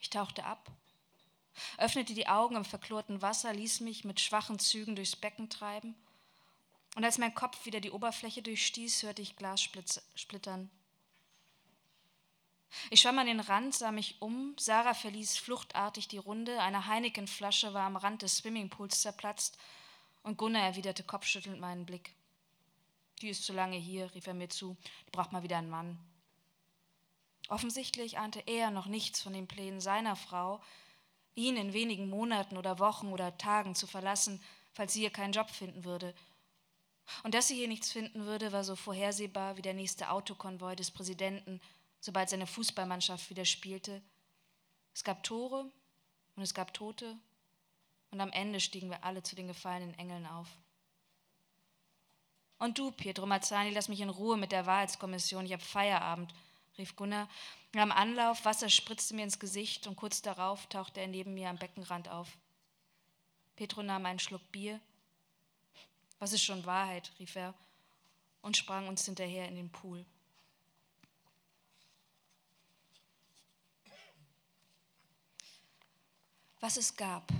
Ich 0.00 0.10
tauchte 0.10 0.44
ab, 0.44 0.70
öffnete 1.78 2.14
die 2.14 2.26
Augen 2.26 2.56
im 2.56 2.64
verklorten 2.64 3.22
Wasser, 3.22 3.52
ließ 3.52 3.80
mich 3.80 4.04
mit 4.04 4.20
schwachen 4.20 4.58
Zügen 4.58 4.96
durchs 4.96 5.16
Becken 5.16 5.48
treiben. 5.48 5.94
Und 6.96 7.04
als 7.04 7.18
mein 7.18 7.34
Kopf 7.34 7.66
wieder 7.66 7.80
die 7.80 7.90
Oberfläche 7.90 8.42
durchstieß, 8.42 9.02
hörte 9.02 9.22
ich 9.22 9.36
Glas 9.36 9.60
splittern. 10.14 10.70
Ich 12.90 13.00
schwamm 13.00 13.18
an 13.18 13.26
den 13.26 13.40
Rand, 13.40 13.74
sah 13.74 13.90
mich 13.90 14.20
um. 14.20 14.54
Sarah 14.58 14.94
verließ 14.94 15.38
fluchtartig 15.38 16.08
die 16.08 16.18
Runde. 16.18 16.60
Eine 16.60 16.86
Heineken-Flasche 16.86 17.74
war 17.74 17.86
am 17.86 17.96
Rand 17.96 18.22
des 18.22 18.38
Swimmingpools 18.38 19.00
zerplatzt 19.00 19.58
und 20.22 20.38
Gunnar 20.38 20.62
erwiderte 20.62 21.02
kopfschüttelnd 21.02 21.60
meinen 21.60 21.86
Blick. 21.86 22.14
Die 23.22 23.28
ist 23.28 23.44
zu 23.44 23.52
lange 23.52 23.76
hier, 23.76 24.12
rief 24.14 24.26
er 24.26 24.34
mir 24.34 24.48
zu. 24.48 24.76
Die 25.06 25.10
braucht 25.10 25.32
mal 25.32 25.42
wieder 25.42 25.58
einen 25.58 25.70
Mann. 25.70 25.98
Offensichtlich 27.48 28.18
ahnte 28.18 28.42
er 28.46 28.70
noch 28.70 28.86
nichts 28.86 29.20
von 29.22 29.32
den 29.32 29.46
Plänen 29.46 29.80
seiner 29.80 30.16
Frau, 30.16 30.60
ihn 31.34 31.56
in 31.56 31.72
wenigen 31.72 32.08
Monaten 32.08 32.56
oder 32.56 32.78
Wochen 32.78 33.08
oder 33.08 33.38
Tagen 33.38 33.74
zu 33.74 33.86
verlassen, 33.86 34.42
falls 34.72 34.92
sie 34.92 35.00
hier 35.00 35.10
keinen 35.10 35.32
Job 35.32 35.50
finden 35.50 35.84
würde. 35.84 36.14
Und 37.22 37.34
dass 37.34 37.48
sie 37.48 37.54
hier 37.54 37.68
nichts 37.68 37.92
finden 37.92 38.26
würde, 38.26 38.52
war 38.52 38.64
so 38.64 38.74
vorhersehbar 38.74 39.56
wie 39.56 39.62
der 39.62 39.74
nächste 39.74 40.10
Autokonvoi 40.10 40.76
des 40.76 40.90
Präsidenten– 40.90 41.60
sobald 42.00 42.28
seine 42.28 42.46
Fußballmannschaft 42.46 43.30
wieder 43.30 43.44
spielte. 43.44 44.02
Es 44.94 45.04
gab 45.04 45.22
Tore 45.22 45.70
und 46.36 46.42
es 46.42 46.54
gab 46.54 46.72
Tote 46.74 47.16
und 48.10 48.20
am 48.20 48.32
Ende 48.32 48.60
stiegen 48.60 48.90
wir 48.90 49.04
alle 49.04 49.22
zu 49.22 49.36
den 49.36 49.48
gefallenen 49.48 49.98
Engeln 49.98 50.26
auf. 50.26 50.48
Und 52.58 52.78
du, 52.78 52.90
Pietro 52.90 53.26
Mazzani, 53.26 53.70
lass 53.70 53.88
mich 53.88 54.00
in 54.00 54.08
Ruhe 54.08 54.36
mit 54.36 54.52
der 54.52 54.64
Wahrheitskommission, 54.64 55.44
ich 55.44 55.52
habe 55.52 55.62
Feierabend, 55.62 56.32
rief 56.78 56.96
Gunnar. 56.96 57.28
Wir 57.72 57.82
haben 57.82 57.92
Anlauf, 57.92 58.44
Wasser 58.44 58.70
spritzte 58.70 59.14
mir 59.14 59.24
ins 59.24 59.38
Gesicht 59.38 59.86
und 59.86 59.96
kurz 59.96 60.22
darauf 60.22 60.66
tauchte 60.68 61.00
er 61.00 61.08
neben 61.08 61.34
mir 61.34 61.50
am 61.50 61.58
Beckenrand 61.58 62.08
auf. 62.08 62.38
Petro 63.56 63.82
nahm 63.82 64.06
einen 64.06 64.18
Schluck 64.18 64.50
Bier. 64.52 64.80
Was 66.18 66.32
ist 66.32 66.42
schon 66.42 66.64
Wahrheit? 66.64 67.12
rief 67.18 67.36
er 67.36 67.54
und 68.40 68.56
sprang 68.56 68.88
uns 68.88 69.04
hinterher 69.04 69.48
in 69.48 69.56
den 69.56 69.70
Pool. 69.70 70.06
Was 76.66 76.76
es 76.76 76.96
gab. 76.96 77.32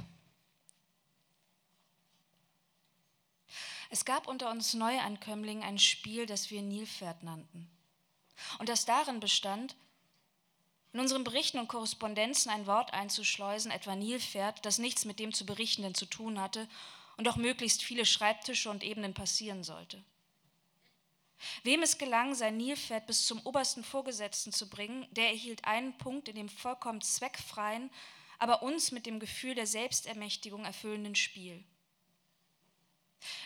Es 3.90 4.04
gab 4.04 4.28
unter 4.28 4.52
uns 4.52 4.72
Neuankömmlingen 4.74 5.64
ein 5.64 5.80
Spiel, 5.80 6.26
das 6.26 6.52
wir 6.52 6.62
Nilpferd 6.62 7.24
nannten. 7.24 7.68
Und 8.60 8.68
das 8.68 8.84
darin 8.84 9.18
bestand, 9.18 9.74
in 10.92 11.00
unseren 11.00 11.24
Berichten 11.24 11.58
und 11.58 11.66
Korrespondenzen 11.66 12.52
ein 12.52 12.68
Wort 12.68 12.92
einzuschleusen, 12.92 13.72
etwa 13.72 13.96
Nilpferd, 13.96 14.64
das 14.64 14.78
nichts 14.78 15.04
mit 15.04 15.18
dem 15.18 15.32
zu 15.32 15.44
berichtenden 15.44 15.96
zu 15.96 16.06
tun 16.06 16.40
hatte 16.40 16.68
und 17.16 17.26
auch 17.26 17.36
möglichst 17.36 17.82
viele 17.82 18.06
Schreibtische 18.06 18.70
und 18.70 18.84
Ebenen 18.84 19.12
passieren 19.12 19.64
sollte. 19.64 20.04
Wem 21.64 21.82
es 21.82 21.98
gelang, 21.98 22.36
sein 22.36 22.58
Nilpferd 22.58 23.08
bis 23.08 23.26
zum 23.26 23.40
obersten 23.44 23.82
Vorgesetzten 23.82 24.52
zu 24.52 24.70
bringen, 24.70 25.04
der 25.10 25.30
erhielt 25.30 25.64
einen 25.64 25.98
Punkt 25.98 26.28
in 26.28 26.36
dem 26.36 26.48
vollkommen 26.48 27.00
zweckfreien, 27.00 27.90
aber 28.38 28.62
uns 28.62 28.92
mit 28.92 29.06
dem 29.06 29.20
Gefühl 29.20 29.54
der 29.54 29.66
Selbstermächtigung 29.66 30.64
erfüllenden 30.64 31.14
Spiel. 31.14 31.64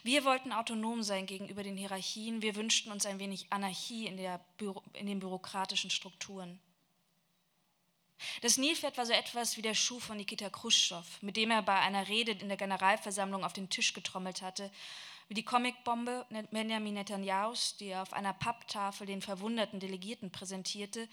Wir 0.02 0.24
wollten 0.24 0.52
autonom 0.52 1.02
sein 1.02 1.26
gegenüber 1.26 1.62
den 1.62 1.76
Hierarchien, 1.76 2.42
wir 2.42 2.56
wünschten 2.56 2.92
uns 2.92 3.06
ein 3.06 3.18
wenig 3.18 3.46
Anarchie 3.50 4.06
in, 4.06 4.16
Büro, 4.56 4.82
in 4.94 5.06
den 5.06 5.20
bürokratischen 5.20 5.90
Strukturen. 5.90 6.60
Das 8.42 8.58
Nilpferd 8.58 8.98
war 8.98 9.06
so 9.06 9.12
etwas 9.12 9.56
wie 9.56 9.62
der 9.62 9.74
Schuh 9.74 9.98
von 9.98 10.16
Nikita 10.16 10.50
Khrushchev, 10.50 11.06
mit 11.22 11.36
dem 11.36 11.50
er 11.50 11.62
bei 11.62 11.78
einer 11.78 12.08
Rede 12.08 12.32
in 12.32 12.48
der 12.48 12.58
Generalversammlung 12.58 13.44
auf 13.44 13.54
den 13.54 13.70
Tisch 13.70 13.94
getrommelt 13.94 14.42
hatte, 14.42 14.70
wie 15.28 15.34
die 15.34 15.44
Comicbombe 15.44 16.26
Benjamin 16.50 16.94
Netanyahus, 16.94 17.76
die 17.76 17.86
er 17.86 18.02
auf 18.02 18.12
einer 18.12 18.32
Papptafel 18.32 19.06
den 19.06 19.22
verwunderten 19.22 19.80
Delegierten 19.80 20.30
präsentierte 20.30 21.08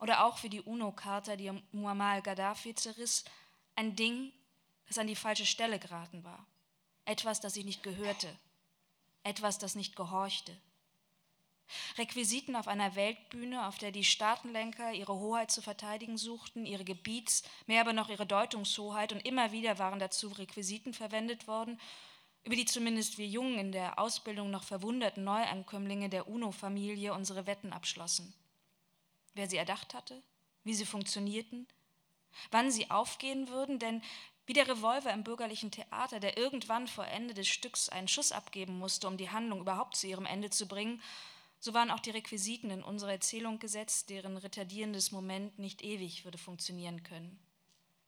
oder 0.00 0.24
auch 0.24 0.42
wie 0.42 0.48
die 0.48 0.62
UNO-Charta, 0.62 1.36
die 1.36 1.52
Muammar 1.72 2.22
Gaddafi 2.22 2.74
zerriss, 2.74 3.24
ein 3.76 3.96
Ding, 3.96 4.32
das 4.88 4.98
an 4.98 5.06
die 5.06 5.14
falsche 5.14 5.46
Stelle 5.46 5.78
geraten 5.78 6.24
war. 6.24 6.46
Etwas, 7.04 7.40
das 7.40 7.54
sich 7.54 7.64
nicht 7.64 7.82
gehörte. 7.82 8.28
Etwas, 9.22 9.58
das 9.58 9.74
nicht 9.74 9.94
gehorchte. 9.96 10.56
Requisiten 11.98 12.56
auf 12.56 12.66
einer 12.66 12.96
Weltbühne, 12.96 13.66
auf 13.66 13.78
der 13.78 13.92
die 13.92 14.04
Staatenlenker 14.04 14.92
ihre 14.92 15.14
Hoheit 15.14 15.50
zu 15.52 15.62
verteidigen 15.62 16.16
suchten, 16.18 16.66
ihre 16.66 16.84
Gebiets-, 16.84 17.44
mehr 17.66 17.82
aber 17.82 17.92
noch 17.92 18.08
ihre 18.08 18.26
Deutungshoheit, 18.26 19.12
und 19.12 19.24
immer 19.24 19.52
wieder 19.52 19.78
waren 19.78 20.00
dazu 20.00 20.28
Requisiten 20.28 20.94
verwendet 20.94 21.46
worden, 21.46 21.78
über 22.42 22.56
die 22.56 22.64
zumindest 22.64 23.18
wir 23.18 23.26
Jungen 23.26 23.58
in 23.58 23.70
der 23.70 23.98
Ausbildung 23.98 24.50
noch 24.50 24.64
verwunderten 24.64 25.24
Neuankömmlinge 25.24 26.08
der 26.08 26.26
UNO-Familie 26.26 27.12
unsere 27.12 27.46
Wetten 27.46 27.72
abschlossen 27.72 28.34
wer 29.34 29.48
sie 29.48 29.56
erdacht 29.56 29.94
hatte, 29.94 30.22
wie 30.64 30.74
sie 30.74 30.86
funktionierten, 30.86 31.66
wann 32.50 32.70
sie 32.70 32.90
aufgehen 32.90 33.48
würden, 33.48 33.78
denn 33.78 34.02
wie 34.46 34.52
der 34.52 34.68
Revolver 34.68 35.12
im 35.12 35.22
bürgerlichen 35.22 35.70
Theater, 35.70 36.18
der 36.18 36.36
irgendwann 36.36 36.88
vor 36.88 37.06
Ende 37.06 37.34
des 37.34 37.48
Stücks 37.48 37.88
einen 37.88 38.08
Schuss 38.08 38.32
abgeben 38.32 38.78
musste, 38.78 39.06
um 39.06 39.16
die 39.16 39.30
Handlung 39.30 39.60
überhaupt 39.60 39.96
zu 39.96 40.08
ihrem 40.08 40.26
Ende 40.26 40.50
zu 40.50 40.66
bringen, 40.66 41.00
so 41.60 41.74
waren 41.74 41.90
auch 41.90 42.00
die 42.00 42.10
Requisiten 42.10 42.70
in 42.70 42.82
unserer 42.82 43.12
Erzählung 43.12 43.58
gesetzt, 43.58 44.08
deren 44.08 44.38
retardierendes 44.38 45.12
Moment 45.12 45.58
nicht 45.58 45.82
ewig 45.82 46.24
würde 46.24 46.38
funktionieren 46.38 47.02
können. 47.02 47.38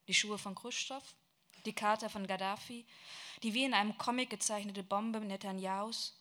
Die 0.08 0.14
Schuhe 0.14 0.38
von 0.38 0.54
Khrushchev, 0.54 1.04
die 1.66 1.74
Charta 1.74 2.08
von 2.08 2.26
Gaddafi, 2.26 2.86
die 3.42 3.54
wie 3.54 3.64
in 3.64 3.74
einem 3.74 3.96
Comic 3.98 4.30
gezeichnete 4.30 4.82
Bombe 4.82 5.20
Netanyahus, 5.20 6.18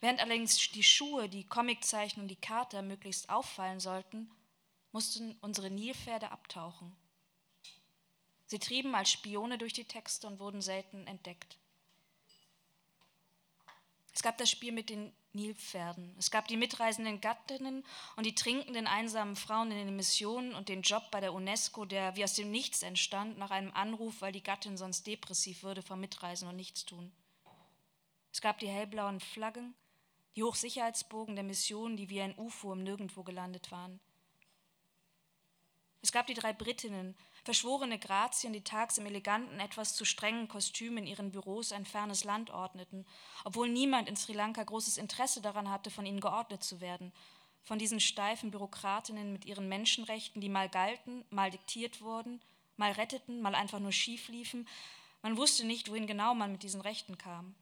Während 0.00 0.20
allerdings 0.20 0.56
die 0.70 0.82
Schuhe, 0.82 1.28
die 1.28 1.44
Comiczeichen 1.44 2.22
und 2.22 2.28
die 2.28 2.36
Karte 2.36 2.82
möglichst 2.82 3.30
auffallen 3.30 3.80
sollten, 3.80 4.30
mussten 4.92 5.36
unsere 5.40 5.70
Nilpferde 5.70 6.30
abtauchen. 6.30 6.94
Sie 8.46 8.58
trieben 8.58 8.94
als 8.94 9.10
Spione 9.10 9.58
durch 9.58 9.72
die 9.72 9.84
Texte 9.84 10.26
und 10.26 10.38
wurden 10.38 10.62
selten 10.62 11.06
entdeckt. 11.06 11.58
Es 14.12 14.22
gab 14.22 14.38
das 14.38 14.48
Spiel 14.48 14.70
mit 14.70 14.90
den 14.90 15.12
Nilpferden. 15.32 16.14
Es 16.18 16.30
gab 16.30 16.46
die 16.46 16.56
mitreisenden 16.56 17.20
Gattinnen 17.20 17.84
und 18.14 18.24
die 18.24 18.34
trinkenden 18.36 18.86
einsamen 18.86 19.34
Frauen 19.34 19.72
in 19.72 19.78
den 19.78 19.96
Missionen 19.96 20.54
und 20.54 20.68
den 20.68 20.82
Job 20.82 21.10
bei 21.10 21.20
der 21.20 21.34
UNESCO, 21.34 21.84
der 21.84 22.14
wie 22.14 22.22
aus 22.22 22.34
dem 22.34 22.52
Nichts 22.52 22.82
entstand, 22.84 23.36
nach 23.38 23.50
einem 23.50 23.72
Anruf, 23.72 24.20
weil 24.20 24.30
die 24.30 24.42
Gattin 24.42 24.76
sonst 24.76 25.08
depressiv 25.08 25.64
würde 25.64 25.82
vom 25.82 25.98
Mitreisen 25.98 26.48
und 26.48 26.54
Nichtstun. 26.54 27.10
Es 28.34 28.40
gab 28.40 28.58
die 28.58 28.66
hellblauen 28.66 29.20
Flaggen, 29.20 29.76
die 30.34 30.42
Hochsicherheitsbogen 30.42 31.36
der 31.36 31.44
Mission, 31.44 31.96
die 31.96 32.10
wie 32.10 32.20
ein 32.20 32.36
UFO 32.36 32.72
im 32.72 32.82
Nirgendwo 32.82 33.22
gelandet 33.22 33.70
waren. 33.70 34.00
Es 36.02 36.10
gab 36.10 36.26
die 36.26 36.34
drei 36.34 36.52
Britinnen, 36.52 37.16
verschworene 37.44 37.96
Grazien, 37.96 38.52
die 38.52 38.64
tags 38.64 38.98
im 38.98 39.06
eleganten, 39.06 39.60
etwas 39.60 39.94
zu 39.94 40.04
strengen 40.04 40.48
Kostüm 40.48 40.96
in 40.98 41.06
ihren 41.06 41.30
Büros 41.30 41.70
ein 41.70 41.86
fernes 41.86 42.24
Land 42.24 42.50
ordneten, 42.50 43.06
obwohl 43.44 43.68
niemand 43.68 44.08
in 44.08 44.16
Sri 44.16 44.32
Lanka 44.32 44.64
großes 44.64 44.98
Interesse 44.98 45.40
daran 45.40 45.70
hatte, 45.70 45.92
von 45.92 46.04
ihnen 46.04 46.18
geordnet 46.18 46.64
zu 46.64 46.80
werden, 46.80 47.12
von 47.62 47.78
diesen 47.78 48.00
steifen 48.00 48.50
Bürokratinnen 48.50 49.32
mit 49.32 49.44
ihren 49.44 49.68
Menschenrechten, 49.68 50.40
die 50.40 50.48
mal 50.48 50.68
galten, 50.68 51.24
mal 51.30 51.52
diktiert 51.52 52.00
wurden, 52.00 52.42
mal 52.76 52.90
retteten, 52.90 53.40
mal 53.40 53.54
einfach 53.54 53.78
nur 53.78 53.92
schief 53.92 54.26
liefen. 54.26 54.66
Man 55.22 55.36
wusste 55.36 55.64
nicht, 55.64 55.88
wohin 55.88 56.08
genau 56.08 56.34
man 56.34 56.50
mit 56.50 56.64
diesen 56.64 56.80
Rechten 56.80 57.16
kam. 57.16 57.54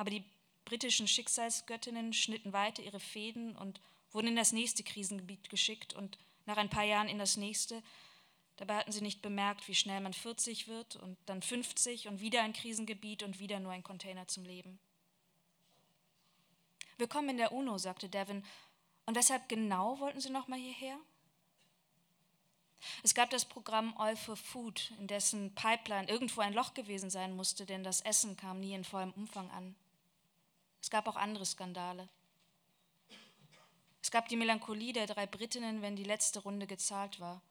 Aber 0.00 0.08
die 0.08 0.24
britischen 0.64 1.06
Schicksalsgöttinnen 1.06 2.14
schnitten 2.14 2.54
weiter 2.54 2.82
ihre 2.82 3.00
Fäden 3.00 3.54
und 3.54 3.82
wurden 4.12 4.28
in 4.28 4.36
das 4.36 4.52
nächste 4.52 4.82
Krisengebiet 4.82 5.50
geschickt 5.50 5.92
und 5.92 6.16
nach 6.46 6.56
ein 6.56 6.70
paar 6.70 6.84
Jahren 6.84 7.08
in 7.08 7.18
das 7.18 7.36
nächste, 7.36 7.82
Dabei 8.60 8.76
hatten 8.76 8.92
sie 8.92 9.00
nicht 9.00 9.22
bemerkt, 9.22 9.66
wie 9.68 9.74
schnell 9.74 10.02
man 10.02 10.12
40 10.12 10.68
wird 10.68 10.96
und 10.96 11.16
dann 11.24 11.40
50 11.40 12.08
und 12.08 12.20
wieder 12.20 12.42
ein 12.42 12.52
Krisengebiet 12.52 13.22
und 13.22 13.38
wieder 13.38 13.58
nur 13.58 13.72
ein 13.72 13.82
Container 13.82 14.28
zum 14.28 14.44
Leben. 14.44 14.78
Willkommen 16.98 17.30
in 17.30 17.36
der 17.38 17.52
UNO, 17.52 17.78
sagte 17.78 18.10
Devin. 18.10 18.44
Und 19.06 19.16
weshalb 19.16 19.48
genau 19.48 19.98
wollten 19.98 20.20
Sie 20.20 20.28
noch 20.28 20.46
mal 20.46 20.58
hierher? 20.58 20.98
Es 23.02 23.14
gab 23.14 23.30
das 23.30 23.46
Programm 23.46 23.96
All 23.96 24.14
for 24.14 24.36
Food, 24.36 24.92
in 24.98 25.06
dessen 25.06 25.54
Pipeline 25.54 26.10
irgendwo 26.10 26.42
ein 26.42 26.52
Loch 26.52 26.74
gewesen 26.74 27.08
sein 27.08 27.34
musste, 27.34 27.64
denn 27.64 27.82
das 27.82 28.02
Essen 28.02 28.36
kam 28.36 28.60
nie 28.60 28.74
in 28.74 28.84
vollem 28.84 29.12
Umfang 29.12 29.50
an. 29.52 29.74
Es 30.80 30.90
gab 30.90 31.06
auch 31.08 31.16
andere 31.16 31.46
Skandale. 31.46 32.08
Es 34.02 34.10
gab 34.10 34.28
die 34.28 34.36
Melancholie 34.36 34.92
der 34.92 35.06
drei 35.06 35.26
Britinnen, 35.26 35.82
wenn 35.82 35.96
die 35.96 36.04
letzte 36.04 36.40
Runde 36.40 36.66
gezahlt 36.66 37.20
war. 37.20 37.42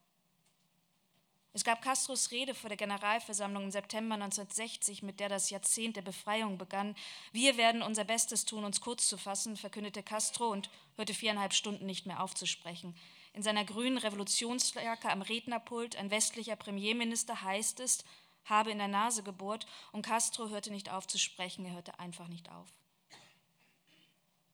Es 1.51 1.63
gab 1.63 1.81
Castros 1.81 2.31
Rede 2.31 2.53
vor 2.53 2.69
der 2.69 2.77
Generalversammlung 2.77 3.63
im 3.63 3.71
September 3.71 4.15
1960, 4.15 5.01
mit 5.01 5.19
der 5.19 5.29
das 5.29 5.50
Jahrzehnt 5.50 5.95
der 5.95 6.03
Befreiung 6.03 6.57
begann. 6.57 6.95
Wir 7.31 7.57
werden 7.57 7.81
unser 7.81 8.03
Bestes 8.03 8.45
tun, 8.45 8.63
uns 8.63 8.81
kurz 8.81 9.07
zu 9.07 9.17
fassen, 9.17 9.57
verkündete 9.57 10.03
Castro 10.03 10.50
und 10.50 10.69
hörte 10.95 11.13
viereinhalb 11.13 11.53
Stunden 11.53 11.86
nicht 11.86 12.05
mehr 12.05 12.21
aufzusprechen. 12.21 12.95
In 13.33 13.41
seiner 13.41 13.65
grünen 13.65 13.98
Revolutionsjacke 13.98 15.09
am 15.09 15.21
Rednerpult, 15.21 15.95
ein 15.95 16.12
westlicher 16.12 16.55
Premierminister, 16.55 17.41
heißt 17.41 17.79
es, 17.79 18.03
habe 18.45 18.71
in 18.71 18.77
der 18.77 18.88
Nase 18.88 19.24
gebohrt 19.24 19.65
und 19.91 20.05
Castro 20.05 20.50
hörte 20.50 20.71
nicht 20.71 20.91
auf 20.91 21.07
zu 21.07 21.17
sprechen, 21.17 21.65
er 21.65 21.74
hörte 21.74 22.00
einfach 22.00 22.27
nicht 22.27 22.51
auf. 22.51 22.67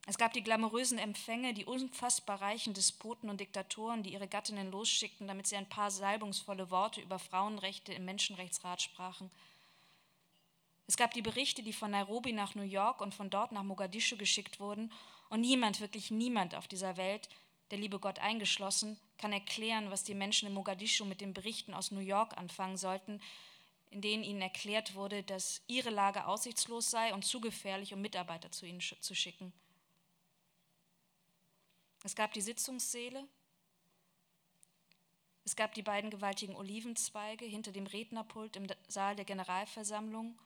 Es 0.08 0.20
gab 0.20 0.34
die 0.34 0.44
glamourösen 0.44 1.00
Empfänge, 1.00 1.54
die 1.54 1.66
unfassbar 1.66 2.40
reichen 2.40 2.76
Despoten 2.76 3.30
und 3.30 3.40
Diktatoren, 3.40 4.04
die 4.04 4.14
ihre 4.14 4.28
Gattinnen 4.28 4.72
losschickten, 4.72 5.28
damit 5.28 5.48
sie 5.48 5.56
ein 5.56 5.68
paar 5.68 5.90
salbungsvolle 5.90 6.70
Worte 6.70 7.02
über 7.02 7.18
Frauenrechte 7.18 7.92
im 7.92 8.06
Menschenrechtsrat 8.06 8.84
sprachen. 8.84 9.32
Es 10.88 10.98
gab 10.98 11.12
die 11.16 11.24
Berichte, 11.24 11.64
die 11.64 11.74
von 11.74 11.90
Nairobi 11.90 12.34
nach 12.34 12.54
New 12.54 12.62
York 12.62 13.02
und 13.02 13.16
von 13.16 13.32
dort 13.32 13.52
nach 13.52 13.64
Mogadischu 13.64 14.16
geschickt 14.18 14.60
wurden, 14.60 14.92
und 15.30 15.42
niemand, 15.42 15.82
wirklich 15.82 16.12
niemand 16.12 16.54
auf 16.54 16.68
dieser 16.68 16.98
Welt, 16.98 17.30
der 17.72 17.80
liebe 17.80 17.98
Gott 17.98 18.20
eingeschlossen, 18.20 19.00
kann 19.18 19.34
erklären, 19.34 19.90
was 19.90 20.04
die 20.04 20.14
Menschen 20.14 20.48
in 20.48 20.54
Mogadischu 20.54 21.04
mit 21.04 21.20
den 21.20 21.34
Berichten 21.34 21.74
aus 21.74 21.90
New 21.90 22.00
York 22.00 22.38
anfangen 22.38 22.78
sollten, 22.78 23.20
in 23.89 24.02
denen 24.02 24.24
ihnen 24.24 24.44
erklärt 24.44 24.94
wurde, 24.94 25.24
dass 25.24 25.63
ihre 25.65 25.89
Lage 25.89 26.28
aussichtslos 26.28 26.91
sei 26.91 27.12
und 27.12 27.26
zu 27.26 27.41
gefährlich, 27.41 27.91
um 27.91 28.02
Mitarbeiter 28.02 28.52
zu 28.52 28.68
ihnen 28.68 28.82
zu 28.82 29.15
schicken. 29.15 29.52
Es 32.06 32.13
gab 32.13 32.34
die 32.34 32.41
Sitzungssäle, 32.41 33.28
es 35.44 35.56
gab 35.56 35.74
die 35.74 35.82
beiden 35.82 36.12
gewaltigen 36.12 36.56
Olivenzweige 36.56 37.46
hinter 37.46 37.72
dem 37.72 37.88
Rednerpult 37.88 38.56
im 38.58 38.68
Saal 38.88 39.15
der 39.15 39.26
Generalversammlung. 39.26 40.38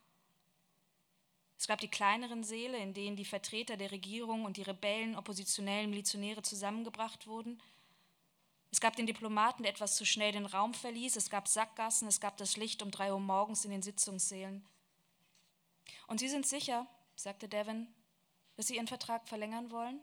Es 1.57 1.67
gab 1.67 1.81
die 1.81 1.89
kleineren 1.89 2.45
Säle, 2.45 2.77
in 2.77 2.93
denen 2.93 3.17
die 3.17 3.25
Vertreter 3.25 3.75
der 3.75 3.91
Regierung 3.91 4.45
und 4.45 4.55
die 4.55 4.61
Rebellen, 4.61 5.17
oppositionellen 5.17 5.89
Milizionäre 5.89 6.43
zusammengebracht 6.43 7.27
wurden. 7.27 7.61
Es 8.71 8.79
gab 8.79 8.95
den 8.95 9.05
Diplomaten, 9.05 9.63
der 9.63 9.73
etwas 9.73 9.97
zu 9.97 10.05
schnell 10.05 10.31
den 10.31 10.45
Raum 10.45 10.73
verließ. 10.73 11.17
Es 11.17 11.29
gab 11.29 11.49
Sackgassen, 11.49 12.07
es 12.07 12.21
gab 12.21 12.37
das 12.37 12.55
Licht 12.55 12.81
um 12.81 12.89
drei 12.89 13.11
Uhr 13.11 13.19
morgens 13.19 13.65
in 13.65 13.71
den 13.71 13.81
Sitzungssälen. 13.81 14.65
Und 16.07 16.21
Sie 16.21 16.29
sind 16.29 16.47
sicher, 16.47 16.87
sagte 17.17 17.49
Devin, 17.49 17.93
dass 18.55 18.67
Sie 18.67 18.77
Ihren 18.77 18.87
Vertrag 18.87 19.27
verlängern 19.27 19.71
wollen? 19.71 19.99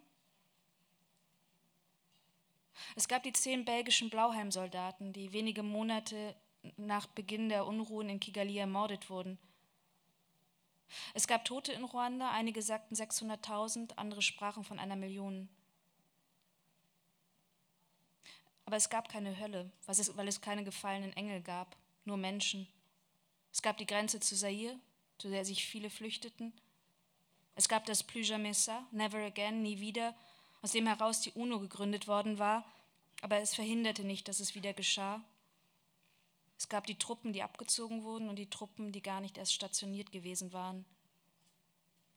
Es 2.94 3.08
gab 3.08 3.22
die 3.22 3.32
zehn 3.32 3.64
belgischen 3.64 4.10
Blauhelmsoldaten, 4.10 5.12
die 5.12 5.32
wenige 5.32 5.62
Monate 5.62 6.36
nach 6.76 7.06
Beginn 7.06 7.48
der 7.48 7.66
Unruhen 7.66 8.08
in 8.08 8.20
Kigali 8.20 8.58
ermordet 8.58 9.08
wurden. 9.10 9.38
Es 11.14 11.26
gab 11.26 11.44
Tote 11.44 11.72
in 11.72 11.84
Ruanda, 11.84 12.30
einige 12.30 12.62
sagten 12.62 12.94
600.000, 12.94 13.96
andere 13.96 14.22
sprachen 14.22 14.64
von 14.64 14.78
einer 14.78 14.96
Million. 14.96 15.48
Aber 18.64 18.76
es 18.76 18.88
gab 18.88 19.08
keine 19.08 19.38
Hölle, 19.38 19.70
weil 19.86 20.28
es 20.28 20.40
keine 20.40 20.64
gefallenen 20.64 21.12
Engel 21.12 21.40
gab, 21.40 21.76
nur 22.04 22.16
Menschen. 22.16 22.66
Es 23.52 23.62
gab 23.62 23.78
die 23.78 23.86
Grenze 23.86 24.20
zu 24.20 24.36
Zaire, 24.36 24.76
zu 25.18 25.30
der 25.30 25.44
sich 25.44 25.64
viele 25.64 25.88
flüchteten. 25.88 26.52
Es 27.54 27.68
gab 27.68 27.86
das 27.86 28.02
Plus 28.02 28.28
jamais 28.28 28.68
ça, 28.68 28.84
never 28.90 29.24
again, 29.24 29.62
nie 29.62 29.80
wieder, 29.80 30.14
aus 30.66 30.72
dem 30.72 30.88
heraus 30.88 31.20
die 31.20 31.30
UNO 31.30 31.60
gegründet 31.60 32.08
worden 32.08 32.40
war, 32.40 32.64
aber 33.22 33.38
es 33.38 33.54
verhinderte 33.54 34.02
nicht, 34.02 34.26
dass 34.26 34.40
es 34.40 34.56
wieder 34.56 34.72
geschah. 34.72 35.22
Es 36.58 36.68
gab 36.68 36.88
die 36.88 36.98
Truppen, 36.98 37.32
die 37.32 37.44
abgezogen 37.44 38.02
wurden 38.02 38.28
und 38.28 38.34
die 38.34 38.50
Truppen, 38.50 38.90
die 38.90 39.00
gar 39.00 39.20
nicht 39.20 39.38
erst 39.38 39.52
stationiert 39.52 40.10
gewesen 40.10 40.52
waren. 40.52 40.84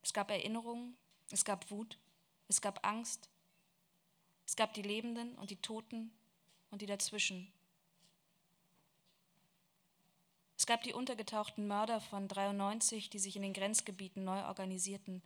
Es 0.01 0.13
gab 0.13 0.31
Erinnerungen, 0.31 0.97
es 1.29 1.45
gab 1.45 1.69
Wut, 1.69 1.99
es 2.47 2.59
gab 2.59 2.87
Angst, 2.87 3.29
es 4.47 4.55
gab 4.55 4.73
die 4.73 4.81
Lebenden 4.81 5.35
und 5.35 5.51
die 5.51 5.61
Toten 5.61 6.09
und 6.71 6.81
die 6.81 6.87
dazwischen. 6.87 7.53
Es 10.57 10.65
gab 10.65 10.81
die 10.81 10.93
untergetauchten 10.93 11.67
Mörder 11.67 12.01
von 12.01 12.27
93, 12.27 13.11
die 13.11 13.19
sich 13.19 13.35
in 13.35 13.43
den 13.43 13.53
Grenzgebieten 13.53 14.23
neu 14.23 14.43
organisierten. 14.45 15.21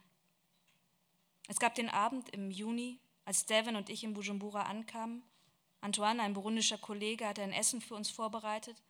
Es 1.47 1.57
gab 1.59 1.73
den 1.75 1.87
Abend 1.87 2.27
im 2.27 2.51
Juni, 2.51 2.99
als 3.25 3.45
Devin 3.45 3.75
und 3.75 3.89
ich 3.89 4.03
in 4.03 4.13
Bujumbura 4.13 4.63
ankamen, 4.63 5.23
Antoine, 5.83 6.23
ein 6.23 6.33
burundischer 6.33 6.77
Kollege, 6.77 7.27
hatte 7.27 7.43
ein 7.43 7.51
Essen 7.51 7.81
für 7.81 7.95
uns 7.95 8.09
vorbereitet. 8.09 8.81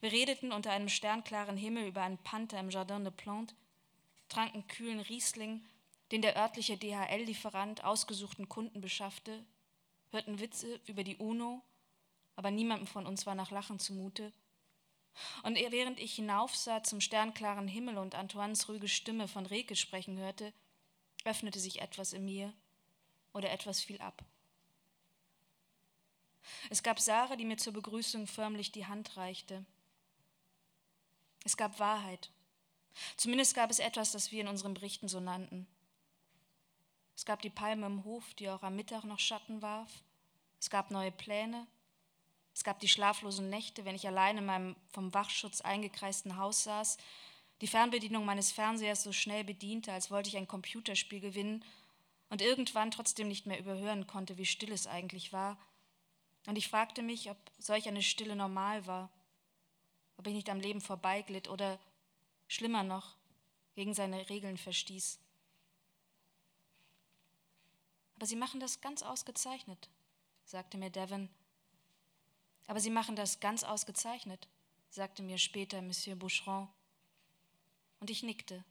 Wir 0.00 0.12
redeten 0.12 0.52
unter 0.52 0.70
einem 0.70 0.90
sternklaren 0.90 1.56
Himmel 1.56 1.86
über 1.86 2.02
einen 2.02 2.18
Panther 2.18 2.60
im 2.60 2.68
Jardin 2.68 3.04
de 3.04 3.12
Plantes, 3.12 3.56
tranken 4.28 4.66
kühlen 4.68 5.00
Riesling, 5.00 5.64
den 6.12 6.20
der 6.20 6.36
örtliche 6.36 6.76
DHL-Lieferant 6.76 7.82
ausgesuchten 7.82 8.46
Kunden 8.46 8.82
beschaffte, 8.82 9.42
hörten 10.10 10.38
Witze 10.38 10.80
über 10.86 11.02
die 11.02 11.16
UNO, 11.16 11.62
aber 12.36 12.50
niemandem 12.50 12.86
von 12.86 13.06
uns 13.06 13.24
war 13.24 13.34
nach 13.34 13.50
Lachen 13.50 13.78
zumute. 13.78 14.32
Und 15.42 15.56
während 15.56 15.98
ich 15.98 16.14
hinaufsah 16.14 16.82
zum 16.82 17.00
sternklaren 17.00 17.68
Himmel 17.68 17.96
und 17.96 18.14
Antoines 18.14 18.68
ruhige 18.68 18.88
Stimme 18.88 19.28
von 19.28 19.46
Reke 19.46 19.76
sprechen 19.76 20.18
hörte, 20.18 20.52
öffnete 21.24 21.58
sich 21.58 21.80
etwas 21.80 22.12
in 22.12 22.26
mir 22.26 22.52
oder 23.32 23.50
etwas 23.50 23.80
fiel 23.80 24.00
ab. 24.00 24.24
Es 26.70 26.82
gab 26.82 27.00
Sarah, 27.00 27.36
die 27.36 27.44
mir 27.44 27.56
zur 27.56 27.72
Begrüßung 27.72 28.26
förmlich 28.26 28.72
die 28.72 28.86
Hand 28.86 29.16
reichte. 29.16 29.64
Es 31.44 31.56
gab 31.56 31.78
Wahrheit. 31.78 32.30
Zumindest 33.16 33.54
gab 33.54 33.70
es 33.70 33.78
etwas, 33.78 34.12
das 34.12 34.32
wir 34.32 34.40
in 34.40 34.48
unseren 34.48 34.74
Berichten 34.74 35.08
so 35.08 35.20
nannten. 35.20 35.66
Es 37.16 37.24
gab 37.24 37.42
die 37.42 37.50
Palme 37.50 37.86
im 37.86 38.04
Hof, 38.04 38.34
die 38.34 38.48
auch 38.48 38.62
am 38.62 38.76
Mittag 38.76 39.04
noch 39.04 39.18
Schatten 39.18 39.62
warf. 39.62 39.90
Es 40.60 40.70
gab 40.70 40.90
neue 40.90 41.12
Pläne. 41.12 41.66
Es 42.54 42.64
gab 42.64 42.80
die 42.80 42.88
schlaflosen 42.88 43.50
Nächte, 43.50 43.84
wenn 43.84 43.94
ich 43.94 44.06
allein 44.06 44.38
in 44.38 44.46
meinem 44.46 44.76
vom 44.90 45.14
Wachschutz 45.14 45.60
eingekreisten 45.60 46.36
Haus 46.36 46.64
saß, 46.64 46.98
die 47.60 47.66
Fernbedienung 47.66 48.24
meines 48.24 48.52
Fernsehers 48.52 49.02
so 49.02 49.12
schnell 49.12 49.44
bediente, 49.44 49.92
als 49.92 50.10
wollte 50.10 50.28
ich 50.28 50.36
ein 50.36 50.46
Computerspiel 50.46 51.20
gewinnen 51.20 51.64
und 52.30 52.42
irgendwann 52.42 52.90
trotzdem 52.90 53.28
nicht 53.28 53.46
mehr 53.46 53.58
überhören 53.58 54.06
konnte, 54.06 54.36
wie 54.38 54.46
still 54.46 54.72
es 54.72 54.86
eigentlich 54.86 55.32
war. 55.32 55.58
Und 56.46 56.56
ich 56.56 56.68
fragte 56.68 57.02
mich, 57.02 57.30
ob 57.30 57.36
solch 57.58 57.88
eine 57.88 58.02
Stille 58.02 58.36
normal 58.36 58.86
war, 58.86 59.10
ob 60.16 60.26
ich 60.26 60.34
nicht 60.34 60.50
am 60.50 60.60
Leben 60.60 60.80
vorbeiglitt 60.80 61.48
oder, 61.48 61.78
schlimmer 62.46 62.82
noch, 62.82 63.16
gegen 63.74 63.94
seine 63.94 64.28
Regeln 64.28 64.58
verstieß. 64.58 65.18
Aber 68.16 68.26
Sie 68.26 68.36
machen 68.36 68.58
das 68.58 68.80
ganz 68.80 69.02
ausgezeichnet, 69.02 69.88
sagte 70.44 70.76
mir 70.76 70.90
Devon. 70.90 71.28
Aber 72.66 72.80
Sie 72.80 72.90
machen 72.90 73.14
das 73.14 73.40
ganz 73.40 73.62
ausgezeichnet, 73.62 74.48
sagte 74.90 75.22
mir 75.22 75.38
später 75.38 75.80
Monsieur 75.82 76.16
Boucheron. 76.16 76.68
Und 78.00 78.10
ich 78.10 78.22
nickte. 78.22 78.64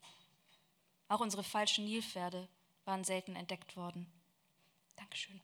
Auch 1.07 1.21
unsere 1.21 1.43
falschen 1.43 1.85
Nilpferde 1.85 2.49
waren 2.87 3.05
selten 3.05 3.35
entdeckt 3.35 3.75
worden. 3.75 4.11
Dankeschön. 4.95 5.41